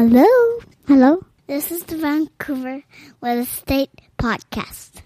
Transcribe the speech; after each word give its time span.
Hello? 0.00 0.24
Hello? 0.88 1.22
This 1.46 1.70
is 1.70 1.84
the 1.84 1.98
Vancouver 1.98 2.82
Real 3.20 3.40
Estate 3.40 3.90
Podcast. 4.16 5.02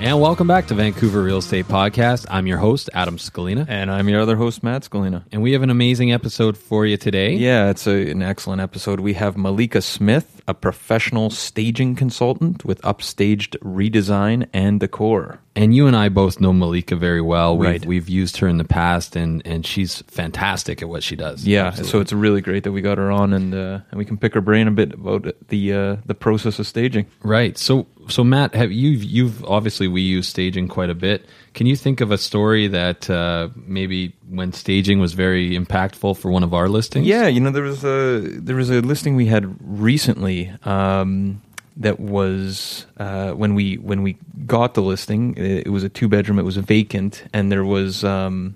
And 0.00 0.20
welcome 0.20 0.46
back 0.46 0.68
to 0.68 0.74
Vancouver 0.74 1.22
Real 1.24 1.38
Estate 1.38 1.66
Podcast. 1.66 2.24
I'm 2.30 2.46
your 2.46 2.58
host, 2.58 2.88
Adam 2.94 3.16
Scalina, 3.16 3.66
And 3.68 3.90
I'm 3.90 4.08
your 4.08 4.20
other 4.20 4.36
host, 4.36 4.62
Matt 4.62 4.82
Scalina. 4.82 5.24
and 5.32 5.42
we 5.42 5.52
have 5.52 5.62
an 5.64 5.70
amazing 5.70 6.12
episode 6.12 6.56
for 6.56 6.86
you 6.86 6.96
today. 6.96 7.34
Yeah, 7.34 7.70
it's 7.70 7.86
a, 7.88 8.10
an 8.12 8.22
excellent 8.22 8.60
episode. 8.60 9.00
We 9.00 9.14
have 9.14 9.36
Malika 9.36 9.82
Smith, 9.82 10.37
a 10.48 10.54
professional 10.54 11.30
staging 11.30 11.94
consultant 11.94 12.64
with 12.64 12.80
upstaged 12.82 13.56
redesign 13.58 14.48
and 14.52 14.80
decor. 14.80 15.38
And 15.54 15.74
you 15.74 15.86
and 15.86 15.94
I 15.96 16.08
both 16.08 16.40
know 16.40 16.52
Malika 16.52 16.96
very 16.96 17.20
well. 17.20 17.56
We've, 17.56 17.68
Right. 17.68 17.84
we've 17.86 18.08
used 18.08 18.36
her 18.38 18.48
in 18.48 18.58
the 18.58 18.64
past, 18.64 19.14
and, 19.16 19.42
and 19.44 19.66
she's 19.66 20.02
fantastic 20.08 20.80
at 20.82 20.88
what 20.88 21.02
she 21.02 21.16
does. 21.16 21.44
Yeah, 21.44 21.66
Absolutely. 21.66 21.90
so 21.90 22.00
it's 22.00 22.12
really 22.12 22.40
great 22.40 22.62
that 22.64 22.72
we 22.72 22.80
got 22.80 22.96
her 22.98 23.10
on, 23.10 23.32
and 23.32 23.54
uh, 23.54 23.80
and 23.90 23.98
we 23.98 24.04
can 24.04 24.16
pick 24.16 24.34
her 24.34 24.40
brain 24.40 24.68
a 24.68 24.70
bit 24.70 24.94
about 24.94 25.26
the 25.48 25.72
uh, 25.72 25.96
the 26.06 26.14
process 26.14 26.58
of 26.58 26.66
staging. 26.66 27.06
right. 27.22 27.58
So, 27.58 27.86
so 28.08 28.24
Matt, 28.24 28.54
have 28.54 28.72
you 28.72 28.90
you've 28.90 29.44
obviously 29.44 29.86
we 29.88 30.00
use 30.00 30.26
staging 30.28 30.68
quite 30.68 30.90
a 30.90 30.94
bit. 30.94 31.26
Can 31.58 31.66
you 31.66 31.74
think 31.74 32.00
of 32.00 32.12
a 32.12 32.18
story 32.18 32.68
that 32.68 33.10
uh, 33.10 33.48
maybe 33.56 34.14
when 34.28 34.52
staging 34.52 35.00
was 35.00 35.14
very 35.14 35.58
impactful 35.58 36.16
for 36.16 36.30
one 36.30 36.44
of 36.44 36.54
our 36.54 36.68
listings? 36.68 37.04
Yeah, 37.04 37.26
you 37.26 37.40
know 37.40 37.50
there 37.50 37.64
was 37.64 37.82
a 37.82 38.20
there 38.20 38.54
was 38.54 38.70
a 38.70 38.80
listing 38.80 39.16
we 39.16 39.26
had 39.26 39.56
recently 39.60 40.52
um, 40.62 41.42
that 41.78 41.98
was 41.98 42.86
uh, 42.98 43.32
when 43.32 43.56
we 43.56 43.74
when 43.74 44.04
we 44.04 44.18
got 44.46 44.74
the 44.74 44.82
listing. 44.82 45.34
It, 45.36 45.70
was 45.70 45.82
a 45.82 45.88
two 45.88 46.06
bedroom. 46.06 46.38
It 46.38 46.44
was 46.44 46.58
vacant, 46.58 47.24
and 47.32 47.50
there 47.50 47.64
was. 47.64 48.04
Um, 48.04 48.54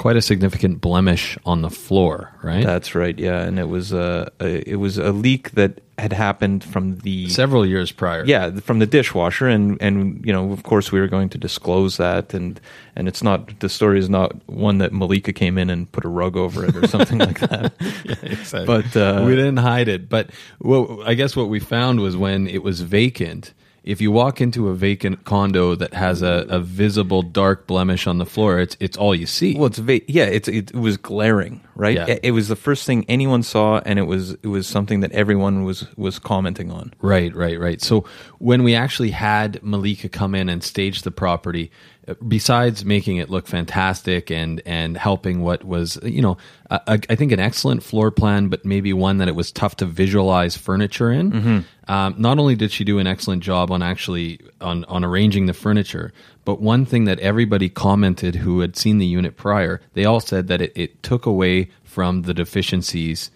quite 0.00 0.16
a 0.16 0.22
significant 0.22 0.80
blemish 0.80 1.36
on 1.44 1.60
the 1.60 1.68
floor, 1.68 2.32
right? 2.42 2.64
That's 2.64 2.94
right. 2.94 3.18
Yeah, 3.18 3.42
and 3.42 3.58
it 3.58 3.68
was 3.68 3.92
a, 3.92 4.32
a 4.40 4.66
it 4.68 4.76
was 4.76 4.96
a 4.96 5.12
leak 5.12 5.50
that 5.50 5.82
had 5.98 6.14
happened 6.14 6.64
from 6.64 6.96
the 7.00 7.28
Several 7.28 7.66
years 7.66 7.92
prior. 7.92 8.24
yeah 8.24 8.50
from 8.60 8.78
the 8.78 8.86
dishwasher, 8.86 9.46
and 9.46 9.76
and 9.82 10.24
you 10.24 10.32
know 10.32 10.52
of 10.52 10.62
course 10.62 10.90
we 10.90 11.00
were 11.00 11.06
going 11.06 11.28
to 11.28 11.38
disclose 11.38 11.98
that, 11.98 12.32
and 12.32 12.58
and 12.96 13.08
it's 13.08 13.22
not 13.22 13.60
the 13.60 13.68
story 13.68 13.98
is 13.98 14.08
not 14.08 14.32
one 14.48 14.78
that 14.78 14.90
Malika 14.90 15.34
came 15.34 15.58
in 15.58 15.68
and 15.68 15.92
put 15.92 16.06
a 16.06 16.08
rug 16.08 16.34
over 16.34 16.64
it 16.64 16.74
or 16.74 16.88
something 16.88 17.18
like 17.18 17.40
that. 17.40 17.72
Exactly. 18.22 18.66
But, 18.66 18.96
uh, 18.96 19.24
we 19.26 19.36
didn't 19.36 19.58
hide 19.58 19.88
it. 19.88 20.08
But 20.08 20.30
well, 20.60 21.02
I 21.04 21.12
guess 21.14 21.36
what 21.36 21.48
we 21.50 21.60
found 21.60 22.00
was 22.00 22.16
when 22.16 22.48
it 22.48 22.62
was 22.62 22.80
vacant. 22.80 23.52
If 23.82 24.00
you 24.00 24.12
walk 24.12 24.40
into 24.40 24.68
a 24.68 24.74
vacant 24.74 25.24
condo 25.24 25.74
that 25.74 25.94
has 25.94 26.22
a, 26.22 26.46
a 26.48 26.60
visible 26.60 27.22
dark 27.22 27.66
blemish 27.66 28.06
on 28.06 28.18
the 28.18 28.26
floor, 28.26 28.60
it's 28.60 28.76
it's 28.80 28.96
all 28.96 29.14
you 29.14 29.26
see. 29.26 29.56
Well, 29.56 29.66
it's 29.66 29.78
va- 29.78 30.02
yeah, 30.10 30.24
it's 30.24 30.48
it, 30.48 30.74
was 30.74 30.96
glaring, 30.96 31.62
right? 31.74 31.96
Yeah. 31.96 32.06
It, 32.06 32.20
it 32.24 32.30
was 32.32 32.48
the 32.48 32.56
first 32.56 32.84
thing 32.84 33.04
anyone 33.08 33.42
saw, 33.42 33.80
and 33.86 33.98
it 33.98 34.02
was 34.02 34.32
it 34.32 34.48
was 34.48 34.66
something 34.66 35.00
that 35.00 35.12
everyone 35.12 35.64
was 35.64 35.86
was 35.96 36.18
commenting 36.18 36.70
on. 36.70 36.92
Right, 37.00 37.34
right, 37.34 37.58
right. 37.58 37.80
So 37.80 38.04
when 38.38 38.62
we 38.64 38.74
actually 38.74 39.10
had 39.10 39.62
Malika 39.62 40.08
come 40.08 40.34
in 40.34 40.48
and 40.48 40.62
stage 40.62 41.02
the 41.02 41.10
property, 41.10 41.70
uh, 42.06 42.14
besides 42.26 42.84
making 42.84 43.16
it 43.16 43.30
look 43.30 43.46
fantastic 43.46 44.30
and 44.30 44.60
and 44.66 44.96
helping 44.96 45.40
what 45.42 45.64
was 45.64 45.98
you 46.02 46.20
know 46.22 46.36
a, 46.70 46.80
a, 46.86 47.00
I 47.08 47.14
think 47.14 47.32
an 47.32 47.40
excellent 47.40 47.82
floor 47.82 48.10
plan, 48.10 48.48
but 48.48 48.64
maybe 48.64 48.92
one 48.92 49.18
that 49.18 49.28
it 49.28 49.34
was 49.34 49.50
tough 49.50 49.76
to 49.76 49.86
visualize 49.86 50.56
furniture 50.56 51.10
in. 51.10 51.64
Um, 51.90 52.14
not 52.18 52.38
only 52.38 52.54
did 52.54 52.70
she 52.70 52.84
do 52.84 53.00
an 53.00 53.08
excellent 53.08 53.42
job 53.42 53.72
on 53.72 53.82
actually 53.82 54.38
on 54.60 54.84
on 54.84 55.04
arranging 55.04 55.46
the 55.46 55.52
furniture, 55.52 56.12
but 56.44 56.60
one 56.60 56.86
thing 56.86 57.04
that 57.06 57.18
everybody 57.18 57.68
commented 57.68 58.36
who 58.36 58.60
had 58.60 58.76
seen 58.76 58.98
the 58.98 59.06
unit 59.06 59.36
prior, 59.36 59.80
they 59.94 60.04
all 60.04 60.20
said 60.20 60.46
that 60.46 60.62
it, 60.62 60.72
it 60.76 61.02
took 61.02 61.26
away 61.26 61.68
from 61.82 62.22
the 62.22 62.32
deficiencies 62.32 63.32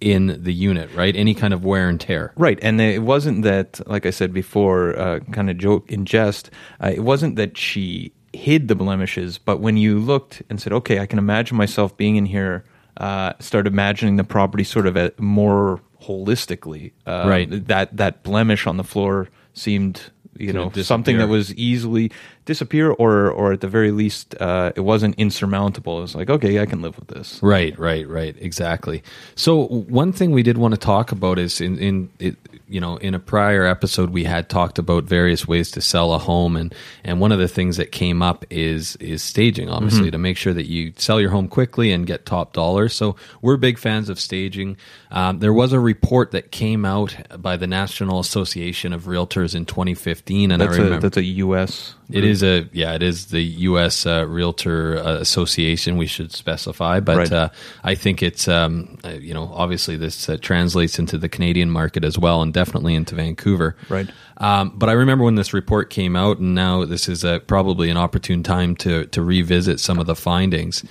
in 0.00 0.42
the 0.42 0.54
unit, 0.54 0.88
right? 0.94 1.14
Any 1.14 1.34
kind 1.34 1.52
of 1.52 1.66
wear 1.66 1.90
and 1.90 2.00
tear. 2.00 2.32
Right, 2.34 2.58
and 2.62 2.80
it 2.80 3.02
wasn't 3.02 3.42
that, 3.42 3.86
like 3.86 4.06
I 4.06 4.10
said 4.10 4.32
before, 4.32 4.98
uh, 4.98 5.20
kind 5.30 5.50
of 5.50 5.58
joke 5.58 5.92
in 5.92 6.06
jest. 6.06 6.50
Uh, 6.82 6.92
it 6.94 7.00
wasn't 7.00 7.36
that 7.36 7.58
she 7.58 8.14
hid 8.32 8.68
the 8.68 8.74
blemishes, 8.74 9.36
but 9.36 9.60
when 9.60 9.76
you 9.76 9.98
looked 9.98 10.42
and 10.48 10.58
said, 10.58 10.72
"Okay, 10.72 10.98
I 10.98 11.04
can 11.04 11.18
imagine 11.18 11.58
myself 11.58 11.94
being 11.98 12.16
in 12.16 12.24
here," 12.24 12.64
uh, 12.96 13.32
start 13.40 13.66
imagining 13.66 14.16
the 14.16 14.24
property 14.24 14.64
sort 14.64 14.86
of 14.86 14.96
at 14.96 15.18
more 15.18 15.80
holistically. 16.02 16.92
Uh, 17.06 17.24
Right. 17.26 17.48
That 17.68 17.96
that 17.96 18.22
blemish 18.22 18.66
on 18.66 18.76
the 18.76 18.84
floor 18.84 19.28
seemed, 19.54 20.10
you 20.36 20.52
know, 20.52 20.70
something 20.86 21.16
that 21.18 21.28
was 21.28 21.54
easily 21.54 22.10
disappear, 22.44 22.90
or 22.90 23.30
or 23.30 23.52
at 23.52 23.60
the 23.60 23.68
very 23.68 23.90
least, 23.90 24.34
uh, 24.40 24.72
it 24.74 24.80
wasn't 24.80 25.14
insurmountable. 25.16 25.98
It 25.98 26.02
was 26.02 26.14
like, 26.14 26.30
okay, 26.30 26.60
I 26.60 26.66
can 26.66 26.82
live 26.82 26.98
with 26.98 27.08
this. 27.08 27.40
Right, 27.42 27.78
right, 27.78 28.08
right. 28.08 28.36
Exactly. 28.38 29.02
So 29.34 29.66
one 29.66 30.12
thing 30.12 30.30
we 30.32 30.42
did 30.42 30.58
want 30.58 30.74
to 30.74 30.80
talk 30.80 31.12
about 31.12 31.38
is 31.38 31.60
in 31.60 31.78
in 31.78 32.10
it, 32.18 32.36
you 32.68 32.80
know 32.80 32.96
in 32.96 33.14
a 33.14 33.18
prior 33.18 33.66
episode 33.66 34.10
we 34.10 34.24
had 34.24 34.48
talked 34.48 34.78
about 34.78 35.04
various 35.04 35.46
ways 35.46 35.70
to 35.72 35.80
sell 35.80 36.14
a 36.14 36.18
home 36.18 36.56
and 36.56 36.74
and 37.04 37.20
one 37.20 37.30
of 37.30 37.38
the 37.38 37.48
things 37.48 37.76
that 37.76 37.92
came 37.92 38.22
up 38.22 38.44
is 38.48 38.96
is 38.96 39.22
staging 39.22 39.68
obviously 39.68 40.10
to 40.10 40.18
make 40.18 40.36
sure 40.36 40.54
that 40.54 40.66
you 40.66 40.92
sell 40.96 41.20
your 41.20 41.30
home 41.30 41.48
quickly 41.48 41.92
and 41.92 42.06
get 42.06 42.24
top 42.24 42.52
dollar. 42.52 42.88
So 42.88 43.16
we're 43.42 43.56
big 43.56 43.78
fans 43.78 44.08
of 44.08 44.18
staging. 44.18 44.76
Um, 45.10 45.40
there 45.40 45.52
was 45.52 45.72
a 45.72 45.80
report 45.80 46.30
that 46.30 46.50
came 46.50 46.84
out 46.84 47.14
by 47.38 47.56
the 47.56 47.66
National 47.66 48.20
Association 48.20 48.92
of 48.92 49.04
Realtors 49.04 49.54
in 49.54 49.66
2015, 49.66 50.50
and 50.50 50.60
That's 50.60 50.72
I 50.72 50.80
a 50.80 50.84
remember 50.84 51.00
that's 51.08 51.16
a 51.16 51.24
U.S. 51.24 51.94
It 52.12 52.24
is 52.24 52.42
a 52.42 52.68
yeah, 52.72 52.94
it 52.94 53.02
is 53.02 53.26
the 53.26 53.42
U.S. 53.42 54.06
Uh, 54.06 54.26
Realtor 54.28 54.98
uh, 54.98 55.14
Association. 55.16 55.96
We 55.96 56.06
should 56.06 56.32
specify, 56.32 57.00
but 57.00 57.16
Right. 57.16 57.32
uh, 57.32 57.48
I 57.84 57.94
think 57.94 58.22
it's 58.22 58.48
um, 58.48 58.98
uh, 59.04 59.10
you 59.10 59.34
know 59.34 59.50
obviously 59.54 59.96
this 59.96 60.28
uh, 60.28 60.36
translates 60.40 60.98
into 60.98 61.16
the 61.18 61.28
Canadian 61.28 61.70
market 61.70 62.04
as 62.04 62.18
well, 62.18 62.42
and 62.42 62.52
definitely 62.52 62.94
into 62.94 63.14
Vancouver. 63.14 63.76
Right. 63.88 64.08
Um, 64.38 64.72
but 64.76 64.88
I 64.88 64.92
remember 64.92 65.24
when 65.24 65.36
this 65.36 65.52
report 65.54 65.90
came 65.90 66.16
out, 66.16 66.38
and 66.38 66.54
now 66.54 66.84
this 66.84 67.08
is 67.08 67.24
a, 67.24 67.40
probably 67.40 67.90
an 67.90 67.96
opportune 67.96 68.42
time 68.42 68.76
to 68.76 69.06
to 69.06 69.22
revisit 69.22 69.80
some 69.80 69.98
of 69.98 70.06
the 70.06 70.16
findings. 70.16 70.84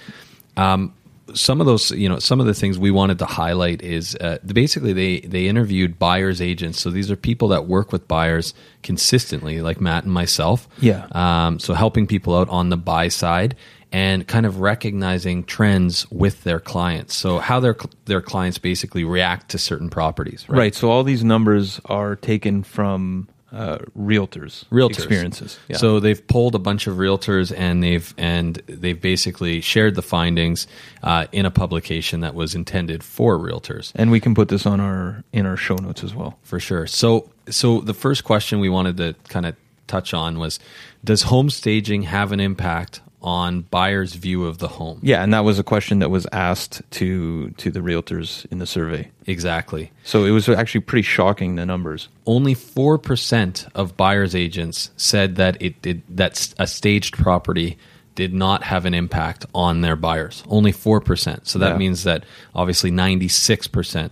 Um, 0.57 0.93
some 1.33 1.59
of 1.59 1.67
those, 1.67 1.91
you 1.91 2.07
know, 2.09 2.19
some 2.19 2.39
of 2.39 2.45
the 2.45 2.53
things 2.53 2.77
we 2.77 2.91
wanted 2.91 3.19
to 3.19 3.25
highlight 3.25 3.81
is 3.81 4.15
uh, 4.15 4.37
basically 4.45 4.93
they 4.93 5.19
they 5.21 5.47
interviewed 5.47 5.99
buyers 5.99 6.41
agents. 6.41 6.79
So 6.79 6.89
these 6.89 7.11
are 7.11 7.15
people 7.15 7.49
that 7.49 7.67
work 7.67 7.91
with 7.91 8.07
buyers 8.07 8.53
consistently, 8.83 9.61
like 9.61 9.81
Matt 9.81 10.03
and 10.03 10.13
myself. 10.13 10.67
Yeah. 10.79 11.07
Um, 11.11 11.59
so 11.59 11.73
helping 11.73 12.07
people 12.07 12.37
out 12.37 12.49
on 12.49 12.69
the 12.69 12.77
buy 12.77 13.07
side 13.07 13.55
and 13.91 14.25
kind 14.27 14.45
of 14.45 14.61
recognizing 14.61 15.43
trends 15.43 16.09
with 16.11 16.43
their 16.43 16.59
clients. 16.59 17.15
So 17.15 17.39
how 17.39 17.59
their 17.59 17.75
their 18.05 18.21
clients 18.21 18.57
basically 18.57 19.03
react 19.03 19.49
to 19.51 19.57
certain 19.57 19.89
properties. 19.89 20.45
Right. 20.47 20.57
Right. 20.57 20.75
So 20.75 20.89
all 20.89 21.03
these 21.03 21.23
numbers 21.23 21.81
are 21.85 22.15
taken 22.15 22.63
from 22.63 23.27
uh, 23.51 23.79
realtors, 23.97 24.66
realtors 24.69 24.91
experiences. 24.91 25.59
Yeah. 25.67 25.78
So 25.78 26.00
they've 26.00 26.25
pulled 26.28 26.56
a 26.56 26.59
bunch 26.59 26.88
of 26.88 26.97
realtors 26.97 27.53
and 27.56 27.84
they've 27.84 28.13
and 28.17 28.62
they've 28.67 29.00
basically 29.00 29.62
shared 29.62 29.95
the 29.95 30.01
findings 30.01 30.67
uh, 31.03 31.28
in 31.31 31.45
a 31.45 31.51
publication 31.51 32.22
that 32.22 32.34
was 32.34 32.56
intended 32.56 33.03
for 33.03 33.38
realtors 33.38 33.91
and 33.95 34.11
we 34.11 34.19
can 34.19 34.34
put 34.35 34.47
this 34.47 34.66
on 34.66 34.79
our 34.79 35.23
in 35.34 35.45
our 35.45 35.57
show 35.57 35.75
notes 35.75 36.03
as 36.03 36.16
well. 36.16 36.38
for 36.44 36.59
sure. 36.59 36.88
So 36.88 37.29
so 37.50 37.81
the 37.81 37.94
first 37.94 38.23
question 38.23 38.59
we 38.59 38.69
wanted 38.69 38.97
to 38.97 39.16
kind 39.28 39.45
of 39.45 39.56
touch 39.88 40.13
on 40.13 40.40
was 40.40 40.59
does 41.03 41.23
home 41.23 41.50
staging 41.50 42.03
have 42.03 42.31
an 42.31 42.40
impact 42.40 43.02
on 43.22 43.62
buyers' 43.62 44.14
view 44.16 44.46
of 44.46 44.58
the 44.58 44.68
home? 44.68 45.00
Yeah, 45.03 45.23
and 45.23 45.34
that 45.34 45.44
was 45.44 45.59
a 45.59 45.64
question 45.64 46.00
that 46.00 46.09
was 46.09 46.26
asked 46.32 46.82
to 46.91 47.50
to 47.52 47.72
the 47.72 47.79
realtors 47.79 48.46
in 48.52 48.58
the 48.59 48.66
survey. 48.66 49.09
Exactly. 49.28 49.91
So 50.03 50.26
it 50.26 50.32
was 50.32 50.50
actually 50.50 50.82
pretty 50.82 51.03
shocking 51.03 51.56
the 51.56 51.66
numbers. 51.66 52.08
Only 52.26 52.53
four 52.53 52.97
percent 52.97 53.68
of 53.76 53.96
buyers 53.97 54.34
agents 54.35 54.91
said 54.97 55.35
that 55.35 55.62
it 55.62 55.82
did 55.82 56.02
that 56.09 56.53
a 56.59 56.68
staged 56.68 57.16
property 57.18 57.78
did 58.14 58.34
not 58.34 58.64
have 58.64 58.85
an 58.85 58.94
impact 58.94 59.46
on 59.56 59.82
their 59.82 59.96
buyers. 59.96 60.44
Only 60.50 60.72
four 60.73 61.00
percent. 61.00 61.47
So 61.47 61.59
that 61.59 61.72
Yeah. 61.73 61.78
means 61.78 62.03
that 62.03 62.26
obviously 62.53 62.91
ninety 62.91 63.28
six 63.29 63.68
percent 63.68 64.12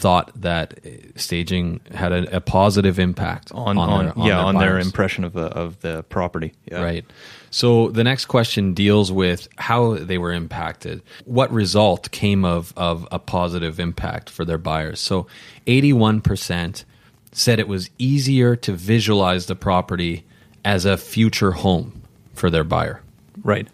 thought 0.00 0.32
that 0.40 0.80
staging 1.16 1.80
had 1.92 2.12
a, 2.12 2.36
a 2.36 2.40
positive 2.40 2.98
impact 2.98 3.52
On, 3.52 3.76
on, 3.76 4.06
their, 4.06 4.26
yeah 4.26 4.40
on 4.40 4.56
their 4.56 4.78
impression 4.78 5.24
of 5.24 5.34
the 5.34 5.46
of 5.46 5.80
the 5.80 6.02
property. 6.04 6.54
Yeah. 6.70 6.82
Right. 6.82 7.04
So 7.50 7.88
the 7.88 8.04
next 8.04 8.26
question 8.26 8.74
deals 8.74 9.12
with 9.12 9.48
how 9.58 9.94
they 9.94 10.18
were 10.18 10.32
impacted. 10.32 11.02
What 11.24 11.52
result 11.52 12.10
came 12.12 12.44
of, 12.44 12.72
of 12.76 13.06
a 13.10 13.18
positive 13.18 13.80
impact 13.80 14.30
for 14.30 14.44
their 14.44 14.58
buyers? 14.58 15.00
So 15.00 15.26
81% 15.66 16.84
said 17.32 17.58
it 17.58 17.68
was 17.68 17.90
easier 17.98 18.54
to 18.56 18.72
visualize 18.72 19.46
the 19.46 19.56
property 19.56 20.24
as 20.64 20.84
a 20.84 20.96
future 20.96 21.52
home. 21.52 22.02
for 22.34 22.50
their 22.50 22.64
buyer. 22.64 23.02
Right. 23.42 23.68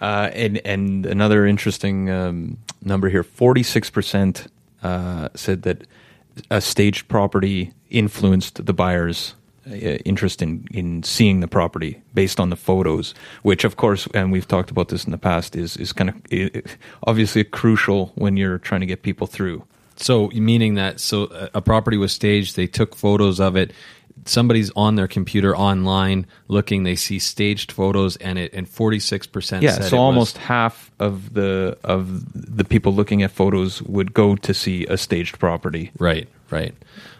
Uh, 0.00 0.30
and 0.32 0.60
and 0.64 1.06
another 1.06 1.46
interesting 1.46 2.10
um, 2.10 2.58
number 2.82 3.08
here: 3.08 3.22
forty 3.22 3.62
six 3.62 3.88
percent 3.90 4.46
uh, 4.86 5.28
said 5.34 5.62
that 5.62 5.86
a 6.50 6.60
staged 6.60 7.08
property 7.08 7.72
influenced 7.90 8.64
the 8.66 8.72
buyer's 8.72 9.34
uh, 9.66 9.98
interest 10.04 10.42
in 10.42 10.64
in 10.70 11.02
seeing 11.02 11.40
the 11.40 11.48
property 11.48 12.00
based 12.14 12.38
on 12.38 12.50
the 12.50 12.56
photos. 12.56 13.14
Which, 13.42 13.64
of 13.64 13.76
course, 13.76 14.08
and 14.14 14.30
we've 14.32 14.46
talked 14.46 14.70
about 14.70 14.88
this 14.88 15.04
in 15.04 15.10
the 15.10 15.18
past, 15.18 15.56
is 15.56 15.76
is 15.76 15.92
kind 15.92 16.10
of 16.10 16.16
obviously 17.02 17.44
crucial 17.44 18.12
when 18.14 18.36
you're 18.36 18.58
trying 18.58 18.80
to 18.80 18.86
get 18.86 19.02
people 19.02 19.26
through. 19.26 19.64
So, 19.96 20.28
meaning 20.34 20.74
that 20.74 21.00
so 21.00 21.24
a 21.54 21.60
property 21.60 21.96
was 21.96 22.12
staged, 22.12 22.54
they 22.54 22.66
took 22.66 22.94
photos 22.94 23.40
of 23.40 23.56
it. 23.56 23.72
Somebody's 24.24 24.70
on 24.74 24.96
their 24.96 25.06
computer 25.06 25.56
online 25.56 26.26
looking. 26.48 26.82
They 26.82 26.96
see 26.96 27.18
staged 27.18 27.70
photos, 27.70 28.16
and 28.16 28.38
it 28.38 28.52
and 28.52 28.68
forty 28.68 28.98
six 28.98 29.26
percent. 29.26 29.62
Yeah, 29.62 29.80
so 29.80 29.98
almost 29.98 30.38
half 30.38 30.90
of 30.98 31.34
the 31.34 31.78
of 31.84 32.56
the 32.56 32.64
people 32.64 32.94
looking 32.94 33.22
at 33.22 33.30
photos 33.30 33.82
would 33.82 34.14
go 34.14 34.36
to 34.36 34.54
see 34.54 34.86
a 34.86 34.96
staged 34.96 35.38
property. 35.38 35.92
Right, 35.98 36.28
right. 36.50 36.74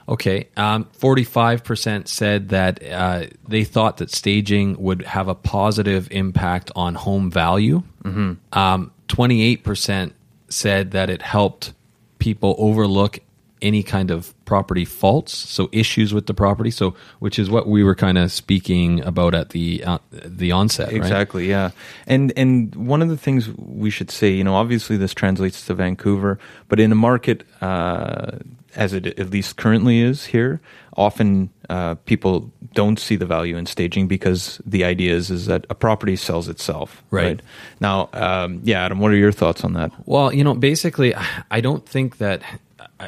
Okay. 0.08 0.48
Um, 0.56 0.84
45% 0.98 2.06
said 2.08 2.50
that 2.50 2.82
uh, 2.84 3.26
they 3.48 3.64
thought 3.64 3.96
that 3.96 4.10
staging 4.10 4.80
would 4.80 5.02
have 5.02 5.28
a 5.28 5.34
positive 5.34 6.08
impact 6.10 6.70
on 6.76 6.94
home 6.94 7.30
value. 7.30 7.82
Mm-hmm. 8.04 8.58
Um, 8.58 8.92
28% 9.08 10.12
said 10.48 10.92
that 10.92 11.10
it 11.10 11.22
helped 11.22 11.72
people 12.18 12.54
overlook 12.58 13.18
any 13.66 13.82
kind 13.82 14.10
of 14.10 14.32
property 14.44 14.84
faults, 14.84 15.36
so 15.36 15.68
issues 15.72 16.14
with 16.14 16.26
the 16.26 16.34
property. 16.34 16.70
So, 16.70 16.94
which 17.18 17.38
is 17.38 17.50
what 17.50 17.66
we 17.66 17.82
were 17.82 17.94
kind 17.94 18.16
of 18.16 18.30
speaking 18.30 19.00
about 19.04 19.34
at 19.34 19.50
the 19.50 19.82
uh, 19.84 19.98
the 20.10 20.52
onset. 20.52 20.92
Exactly. 20.92 21.42
Right? 21.42 21.50
Yeah. 21.50 21.70
And 22.06 22.32
and 22.36 22.74
one 22.74 23.02
of 23.02 23.08
the 23.08 23.16
things 23.16 23.48
we 23.56 23.90
should 23.90 24.10
say, 24.10 24.30
you 24.30 24.44
know, 24.44 24.54
obviously 24.54 24.96
this 24.96 25.14
translates 25.14 25.66
to 25.66 25.74
Vancouver, 25.74 26.38
but 26.68 26.78
in 26.78 26.92
a 26.92 26.94
market 26.94 27.44
uh, 27.60 28.38
as 28.76 28.92
it 28.92 29.06
at 29.18 29.30
least 29.30 29.56
currently 29.56 30.00
is 30.00 30.26
here, 30.26 30.60
often 30.96 31.50
uh, 31.68 31.94
people 32.04 32.52
don't 32.74 33.00
see 33.00 33.16
the 33.16 33.26
value 33.26 33.56
in 33.56 33.66
staging 33.66 34.06
because 34.06 34.60
the 34.64 34.84
idea 34.84 35.14
is 35.14 35.30
is 35.30 35.46
that 35.46 35.66
a 35.70 35.74
property 35.74 36.14
sells 36.14 36.48
itself. 36.48 37.02
Right, 37.10 37.24
right? 37.24 37.40
now, 37.80 38.08
um, 38.12 38.60
yeah, 38.62 38.84
Adam, 38.84 39.00
what 39.00 39.10
are 39.10 39.16
your 39.16 39.32
thoughts 39.32 39.64
on 39.64 39.72
that? 39.72 39.90
Well, 40.04 40.32
you 40.32 40.44
know, 40.44 40.54
basically, 40.54 41.14
I 41.50 41.60
don't 41.60 41.86
think 41.88 42.18
that 42.18 42.42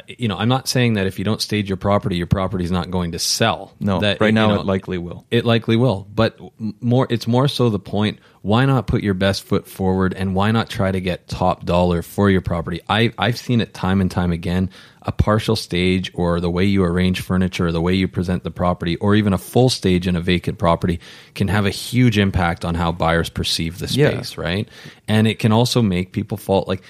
you 0.07 0.27
know, 0.27 0.37
I'm 0.37 0.49
not 0.49 0.67
saying 0.67 0.93
that 0.93 1.07
if 1.07 1.17
you 1.17 1.25
don't 1.25 1.41
stage 1.41 1.67
your 1.67 1.77
property, 1.77 2.15
your 2.15 2.27
property 2.27 2.63
is 2.63 2.71
not 2.71 2.91
going 2.91 3.13
to 3.13 3.19
sell. 3.19 3.73
No, 3.79 3.99
that, 4.01 4.21
right 4.21 4.33
now 4.33 4.49
know, 4.49 4.59
it 4.59 4.65
likely 4.65 4.99
will. 4.99 5.25
It 5.31 5.45
likely 5.45 5.77
will, 5.77 6.07
but 6.13 6.39
more, 6.59 7.07
it's 7.09 7.27
more 7.27 7.47
so 7.47 7.69
the 7.69 7.79
point. 7.79 8.19
Why 8.41 8.65
not 8.65 8.87
put 8.87 9.03
your 9.03 9.15
best 9.15 9.43
foot 9.43 9.67
forward, 9.67 10.13
and 10.13 10.35
why 10.35 10.51
not 10.51 10.69
try 10.69 10.91
to 10.91 11.01
get 11.01 11.27
top 11.27 11.65
dollar 11.65 12.01
for 12.01 12.29
your 12.29 12.41
property? 12.41 12.81
I, 12.87 13.11
I've 13.17 13.37
seen 13.37 13.61
it 13.61 13.73
time 13.73 13.99
and 13.99 14.11
time 14.11 14.31
again. 14.31 14.69
A 15.01 15.11
partial 15.11 15.55
stage, 15.55 16.11
or 16.13 16.39
the 16.39 16.51
way 16.51 16.65
you 16.65 16.83
arrange 16.83 17.21
furniture, 17.21 17.67
or 17.67 17.71
the 17.71 17.81
way 17.81 17.95
you 17.95 18.07
present 18.07 18.43
the 18.43 18.51
property, 18.51 18.95
or 18.97 19.15
even 19.15 19.33
a 19.33 19.37
full 19.37 19.69
stage 19.69 20.07
in 20.07 20.15
a 20.15 20.21
vacant 20.21 20.59
property, 20.59 20.99
can 21.33 21.47
have 21.47 21.65
a 21.65 21.71
huge 21.71 22.17
impact 22.17 22.63
on 22.63 22.75
how 22.75 22.91
buyers 22.91 23.29
perceive 23.29 23.79
the 23.79 23.87
space, 23.87 24.37
yeah. 24.37 24.43
right? 24.43 24.69
And 25.07 25.27
it 25.27 25.39
can 25.39 25.51
also 25.51 25.81
make 25.81 26.11
people 26.11 26.37
fall 26.37 26.63
like 26.67 26.83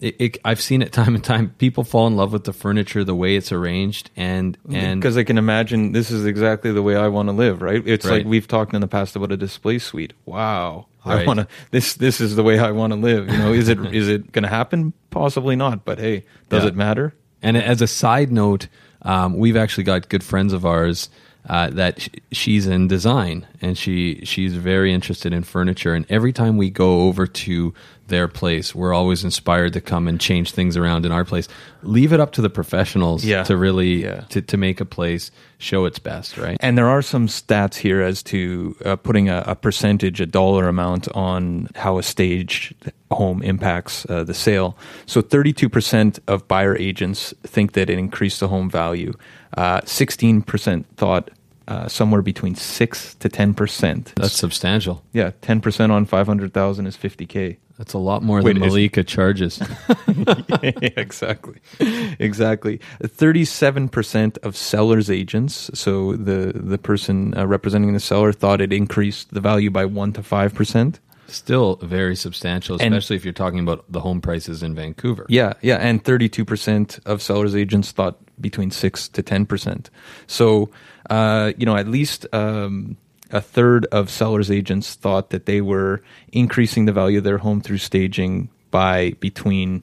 it, 0.00 0.16
it, 0.18 0.38
I've 0.44 0.60
seen 0.60 0.82
it 0.82 0.92
time 0.92 1.14
and 1.14 1.22
time. 1.22 1.54
People 1.58 1.84
fall 1.84 2.06
in 2.06 2.16
love 2.16 2.32
with 2.32 2.44
the 2.44 2.52
furniture, 2.52 3.04
the 3.04 3.14
way 3.14 3.36
it's 3.36 3.52
arranged, 3.52 4.10
and 4.16 4.56
and 4.72 5.00
because 5.00 5.16
I 5.16 5.24
can 5.24 5.38
imagine 5.38 5.92
this 5.92 6.10
is 6.10 6.24
exactly 6.26 6.72
the 6.72 6.82
way 6.82 6.96
I 6.96 7.08
want 7.08 7.28
to 7.28 7.32
live. 7.34 7.62
Right? 7.62 7.82
It's 7.86 8.06
Right. 8.06 8.18
like 8.18 8.26
we've 8.26 8.48
talked 8.48 8.74
in 8.74 8.80
the 8.80 8.88
past 8.88 9.14
about 9.16 9.30
a 9.32 9.36
display 9.36 9.78
suite. 9.78 10.12
Wow, 10.26 10.86
I 11.04 11.24
want 11.24 11.40
to. 11.40 11.48
This 11.70 11.94
this 11.94 12.20
is 12.20 12.34
the 12.36 12.42
way 12.42 12.58
I 12.58 12.70
want 12.70 12.92
to 12.92 12.98
live. 12.98 13.28
You 13.28 13.36
know, 13.38 13.52
is 13.52 13.68
it 13.68 13.78
is 13.94 14.08
it 14.08 14.32
going 14.32 14.42
to 14.44 14.48
happen? 14.48 14.92
Possibly 15.10 15.54
not. 15.56 15.84
But 15.84 15.98
hey, 15.98 16.24
does 16.48 16.62
Yeah. 16.64 16.68
it 16.70 16.76
matter? 16.76 17.14
And 17.42 17.56
as 17.56 17.80
a 17.82 17.86
side 17.86 18.30
note, 18.32 18.68
um, 19.02 19.36
we've 19.38 19.56
actually 19.56 19.84
got 19.84 20.08
good 20.08 20.22
friends 20.22 20.52
of 20.52 20.66
ours 20.66 21.08
uh, 21.48 21.70
that 21.70 22.00
sh- 22.02 22.08
she's 22.32 22.66
in 22.66 22.86
design, 22.86 23.46
and 23.62 23.76
she 23.78 24.20
she's 24.24 24.54
very 24.54 24.92
interested 24.92 25.32
in 25.32 25.42
furniture. 25.42 25.94
And 25.94 26.04
every 26.10 26.32
time 26.34 26.58
we 26.58 26.68
go 26.70 27.02
over 27.02 27.26
to 27.26 27.72
their 28.10 28.28
place, 28.28 28.74
we're 28.74 28.92
always 28.92 29.24
inspired 29.24 29.72
to 29.72 29.80
come 29.80 30.06
and 30.06 30.20
change 30.20 30.52
things 30.52 30.76
around 30.76 31.06
in 31.06 31.12
our 31.12 31.24
place. 31.24 31.48
Leave 31.82 32.12
it 32.12 32.20
up 32.20 32.32
to 32.32 32.42
the 32.42 32.50
professionals 32.50 33.24
Yeah. 33.24 33.44
to 33.44 33.56
really 33.56 34.02
Yeah. 34.04 34.20
to, 34.28 34.42
to 34.42 34.56
make 34.58 34.80
a 34.80 34.84
place 34.84 35.30
show 35.58 35.86
its 35.86 35.98
best, 35.98 36.36
right? 36.36 36.56
And 36.60 36.76
there 36.76 36.88
are 36.88 37.02
some 37.02 37.26
stats 37.26 37.76
here 37.76 38.02
as 38.02 38.22
to 38.24 38.76
uh, 38.84 38.96
putting 38.96 39.28
a, 39.30 39.42
a 39.46 39.54
percentage, 39.54 40.20
a 40.20 40.26
dollar 40.26 40.68
amount 40.68 41.08
on 41.14 41.68
how 41.74 41.98
a 41.98 42.02
staged 42.02 42.74
home 43.10 43.42
impacts 43.42 44.04
uh, 44.10 44.24
the 44.24 44.34
sale. 44.34 44.76
So 45.06 45.22
32% 45.22 46.18
of 46.28 46.46
buyer 46.48 46.76
agents 46.76 47.32
think 47.44 47.72
that 47.72 47.88
it 47.90 47.98
increased 47.98 48.40
the 48.40 48.48
home 48.48 48.68
value. 48.70 49.12
Uh, 49.56 49.80
16% 49.82 50.84
thought 50.96 51.30
uh, 51.68 51.86
somewhere 51.88 52.22
between 52.22 52.54
6 52.56 53.14
to 53.16 53.28
10%. 53.28 54.14
That's 54.14 54.32
substantial. 54.34 55.02
yeah, 55.12 55.30
10% 55.42 55.90
on 55.90 56.04
500,000 56.06 56.86
is 56.86 56.96
50K. 56.96 57.56
That's 57.80 57.94
a 57.94 57.98
lot 57.98 58.22
more 58.22 58.42
Wait, 58.42 58.52
than 58.52 58.62
is- 58.62 58.68
Malika 58.74 59.02
charges. 59.02 59.58
yeah, 60.06 60.70
exactly. 60.98 61.60
Exactly. 62.18 62.78
37% 63.02 64.36
of 64.42 64.54
sellers 64.54 65.10
agents, 65.10 65.70
so 65.72 66.12
the 66.12 66.52
the 66.54 66.76
person 66.76 67.32
uh, 67.38 67.46
representing 67.46 67.94
the 67.94 68.00
seller 68.00 68.34
thought 68.34 68.60
it 68.60 68.70
increased 68.70 69.32
the 69.32 69.40
value 69.40 69.70
by 69.70 69.86
1 69.86 70.12
to 70.12 70.20
5%. 70.20 70.98
Still 71.28 71.76
very 71.76 72.14
substantial, 72.16 72.76
And- 72.78 72.92
especially 72.94 73.16
if 73.16 73.24
you're 73.24 73.32
talking 73.32 73.60
about 73.60 73.90
the 73.90 74.00
home 74.00 74.20
prices 74.20 74.62
in 74.62 74.74
Vancouver. 74.74 75.24
Yeah, 75.30 75.54
yeah, 75.62 75.76
and 75.76 76.04
32% 76.04 77.00
of 77.06 77.22
sellers 77.22 77.56
agents 77.56 77.92
thought 77.92 78.18
between 78.42 78.70
6 78.70 79.08
to 79.08 79.22
10%. 79.22 79.88
So, 80.26 80.68
uh, 81.08 81.52
you 81.56 81.64
know, 81.64 81.76
at 81.76 81.88
least 81.88 82.26
um, 82.34 82.98
a 83.32 83.40
third 83.40 83.86
of 83.86 84.10
sellers 84.10 84.50
agents 84.50 84.94
thought 84.94 85.30
that 85.30 85.46
they 85.46 85.60
were 85.60 86.02
increasing 86.32 86.84
the 86.84 86.92
value 86.92 87.18
of 87.18 87.24
their 87.24 87.38
home 87.38 87.60
through 87.60 87.78
staging 87.78 88.48
by 88.70 89.12
between 89.20 89.82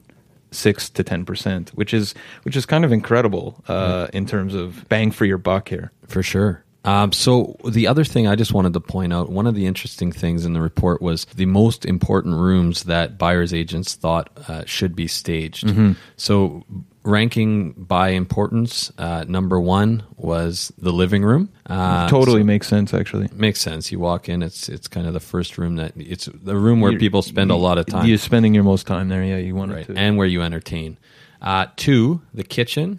6 0.50 0.90
to 0.90 1.04
10%, 1.04 1.70
which 1.70 1.92
is 1.92 2.14
which 2.42 2.56
is 2.56 2.66
kind 2.66 2.84
of 2.84 2.92
incredible 2.92 3.62
uh, 3.68 4.08
in 4.12 4.26
terms 4.26 4.54
of 4.54 4.88
bang 4.88 5.10
for 5.10 5.24
your 5.24 5.38
buck 5.38 5.68
here. 5.68 5.92
For 6.06 6.22
sure. 6.22 6.64
Um, 6.84 7.12
so 7.12 7.56
the 7.68 7.86
other 7.86 8.04
thing 8.04 8.26
I 8.26 8.34
just 8.34 8.54
wanted 8.54 8.72
to 8.72 8.80
point 8.80 9.12
out, 9.12 9.30
one 9.30 9.46
of 9.46 9.54
the 9.54 9.66
interesting 9.66 10.10
things 10.10 10.46
in 10.46 10.54
the 10.54 10.62
report 10.62 11.02
was 11.02 11.26
the 11.26 11.44
most 11.44 11.84
important 11.84 12.36
rooms 12.36 12.84
that 12.84 13.18
buyers 13.18 13.52
agents 13.52 13.94
thought 13.94 14.30
uh, 14.48 14.64
should 14.64 14.96
be 14.96 15.06
staged. 15.06 15.66
Mm-hmm. 15.66 15.92
So 16.16 16.64
ranking 17.08 17.72
by 17.72 18.10
importance, 18.10 18.92
uh, 18.98 19.24
number 19.28 19.58
one 19.60 20.02
was 20.16 20.72
the 20.78 20.92
living 20.92 21.22
room. 21.24 21.48
Uh, 21.66 22.08
totally 22.08 22.42
makes 22.42 22.66
sense 22.68 22.94
actually. 22.94 23.28
makes 23.34 23.60
sense. 23.60 23.90
You 23.90 23.98
walk 23.98 24.28
in, 24.28 24.42
it's 24.42 24.68
it's 24.68 24.88
kind 24.88 25.06
of 25.06 25.12
the 25.14 25.20
first 25.20 25.58
room 25.58 25.76
that 25.76 25.92
it's 25.96 26.26
the 26.26 26.56
room 26.56 26.80
where 26.80 26.92
You're- 26.92 27.00
people 27.00 27.22
spend 27.22 27.50
a 27.50 27.56
lot 27.56 27.78
of 27.78 27.86
time, 27.86 28.06
You're 28.06 28.18
spending 28.18 28.54
your 28.54 28.64
most 28.64 28.86
time 28.86 29.08
there, 29.08 29.24
yeah, 29.24 29.38
you 29.38 29.54
want 29.54 29.72
right? 29.72 29.86
to 29.86 29.94
And 29.96 30.16
where 30.16 30.26
you 30.26 30.42
entertain. 30.42 30.98
Uh, 31.40 31.66
two, 31.76 32.20
the 32.34 32.44
kitchen. 32.44 32.98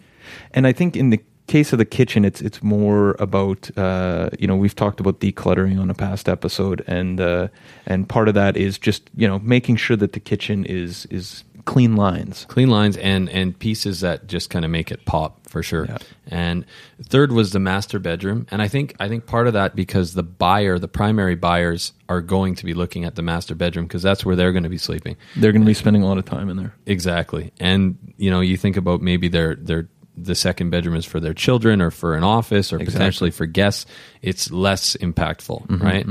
And 0.54 0.66
I 0.68 0.74
think 0.74 0.96
in 0.96 1.10
the 1.10 1.20
case 1.48 1.74
of 1.74 1.80
the 1.80 1.86
kitchen, 1.86 2.24
it's 2.26 2.42
it's 2.42 2.62
more 2.62 3.16
about 3.20 3.70
uh, 3.78 4.30
you 4.40 4.48
know 4.48 4.56
we've 4.56 4.76
talked 4.76 5.00
about 5.00 5.20
decluttering 5.20 5.80
on 5.82 5.90
a 5.90 5.94
past 5.96 6.30
episode, 6.30 6.84
and 6.88 7.20
uh, 7.20 7.48
and 7.86 8.08
part 8.08 8.28
of 8.28 8.36
that 8.36 8.56
is 8.56 8.78
just 8.78 9.10
you 9.16 9.28
know 9.28 9.40
making 9.40 9.76
sure 9.78 9.98
that 9.98 10.14
the 10.14 10.20
kitchen 10.20 10.64
is 10.66 11.06
is 11.10 11.44
clean 11.70 11.96
lines. 11.96 12.46
clean 12.50 12.70
lines 12.70 12.98
and 12.98 13.30
and 13.30 13.58
pieces 13.58 14.02
that 14.02 14.28
just 14.28 14.50
kind 14.50 14.66
of 14.66 14.72
make 14.72 14.92
it 14.92 15.06
pop 15.06 15.48
for 15.48 15.62
sure. 15.64 15.86
Yeah. 15.86 15.98
And 16.28 16.66
third 17.04 17.32
was 17.32 17.52
the 17.52 17.60
master 17.60 18.00
bedroom, 18.00 18.46
and 18.52 18.62
I 18.62 18.68
think 18.68 18.96
I 19.00 19.08
think 19.08 19.26
part 19.26 19.48
of 19.48 19.54
that 19.54 19.76
because 19.76 20.14
the 20.14 20.24
buyer, 20.24 20.78
the 20.80 20.88
primary 20.88 21.36
buyers, 21.36 21.94
are 22.08 22.22
going 22.22 22.56
to 22.56 22.66
be 22.66 22.74
looking 22.74 23.06
at 23.06 23.16
the 23.16 23.22
master 23.22 23.56
bedroom 23.56 23.86
because 23.86 24.02
that's 24.04 24.26
where 24.26 24.36
they're 24.36 24.52
going 24.52 24.64
to 24.64 24.70
be 24.70 24.78
sleeping. 24.78 25.16
They're 25.36 25.52
going 25.52 25.62
to 25.62 25.66
be 25.68 25.74
spending 25.74 26.04
a 26.04 26.08
lot 26.08 26.18
of 26.18 26.26
time 26.26 26.50
in 26.50 26.58
there. 26.58 26.74
Exactly, 26.86 27.52
and 27.60 27.98
you 28.18 28.30
know 28.32 28.42
you 28.42 28.58
think 28.58 28.78
about 28.78 29.02
maybe 29.02 29.28
their 29.28 29.56
their 29.56 29.88
the 30.22 30.36
second 30.36 30.70
bedroom 30.70 30.96
is 30.98 31.06
for 31.06 31.20
their 31.22 31.34
children 31.34 31.82
or 31.82 31.92
for 31.92 32.14
an 32.16 32.24
office 32.26 32.74
or 32.74 32.76
Exactly. 32.78 32.92
potentially 32.94 33.32
for 33.32 33.46
guests. 33.46 33.86
It's 34.22 34.52
less 34.52 34.98
impactful, 34.98 35.82
right? 35.82 36.06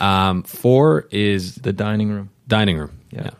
Um, 0.00 0.44
four 0.44 1.08
is 1.10 1.56
The 1.56 1.72
dining 1.72 2.10
room. 2.10 2.30
Dining 2.46 2.78
room. 2.78 2.92
Yeah. 3.10 3.22
Yeah. 3.24 3.30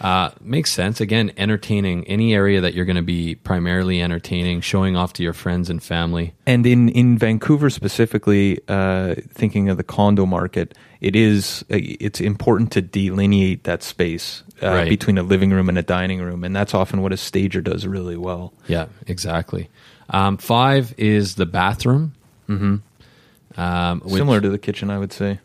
Uh, 0.00 0.30
makes 0.40 0.70
sense. 0.72 1.00
Again, 1.00 1.32
entertaining 1.36 2.04
any 2.06 2.34
area 2.34 2.60
that 2.60 2.74
you're 2.74 2.84
going 2.84 2.96
to 2.96 3.02
be 3.02 3.36
primarily 3.36 4.02
entertaining, 4.02 4.60
showing 4.60 4.96
off 4.96 5.12
to 5.14 5.22
your 5.22 5.32
friends 5.32 5.70
and 5.70 5.82
family. 5.82 6.34
And 6.46 6.66
in, 6.66 6.88
in 6.90 7.16
Vancouver 7.16 7.70
specifically, 7.70 8.58
uh, 8.68 9.14
thinking 9.30 9.68
of 9.70 9.76
the 9.76 9.84
condo 9.84 10.26
market, 10.26 10.76
it 11.00 11.14
is 11.16 11.62
uh, 11.70 11.78
it's 11.80 12.20
important 12.20 12.72
to 12.72 12.82
delineate 12.82 13.64
that 13.64 13.82
space 13.82 14.42
uh, 14.62 14.66
Right. 14.68 14.88
between 14.88 15.16
a 15.16 15.22
living 15.22 15.50
room 15.50 15.68
and 15.68 15.78
a 15.78 15.82
dining 15.82 16.20
room, 16.20 16.44
and 16.44 16.54
that's 16.54 16.74
often 16.74 17.00
what 17.00 17.12
a 17.12 17.16
stager 17.16 17.60
does 17.60 17.86
really 17.86 18.16
well. 18.16 18.52
Yeah, 18.68 18.86
exactly. 19.06 19.68
Um, 20.10 20.36
five 20.38 20.92
is 20.98 21.36
the 21.36 21.46
bathroom. 21.46 22.14
Mm-hmm. 22.48 23.60
Um, 23.60 24.00
which- 24.00 24.14
Similar 24.14 24.40
to 24.40 24.50
the 24.50 24.58
kitchen, 24.58 24.90
I 24.90 24.98
would 24.98 25.12
say. 25.12 25.38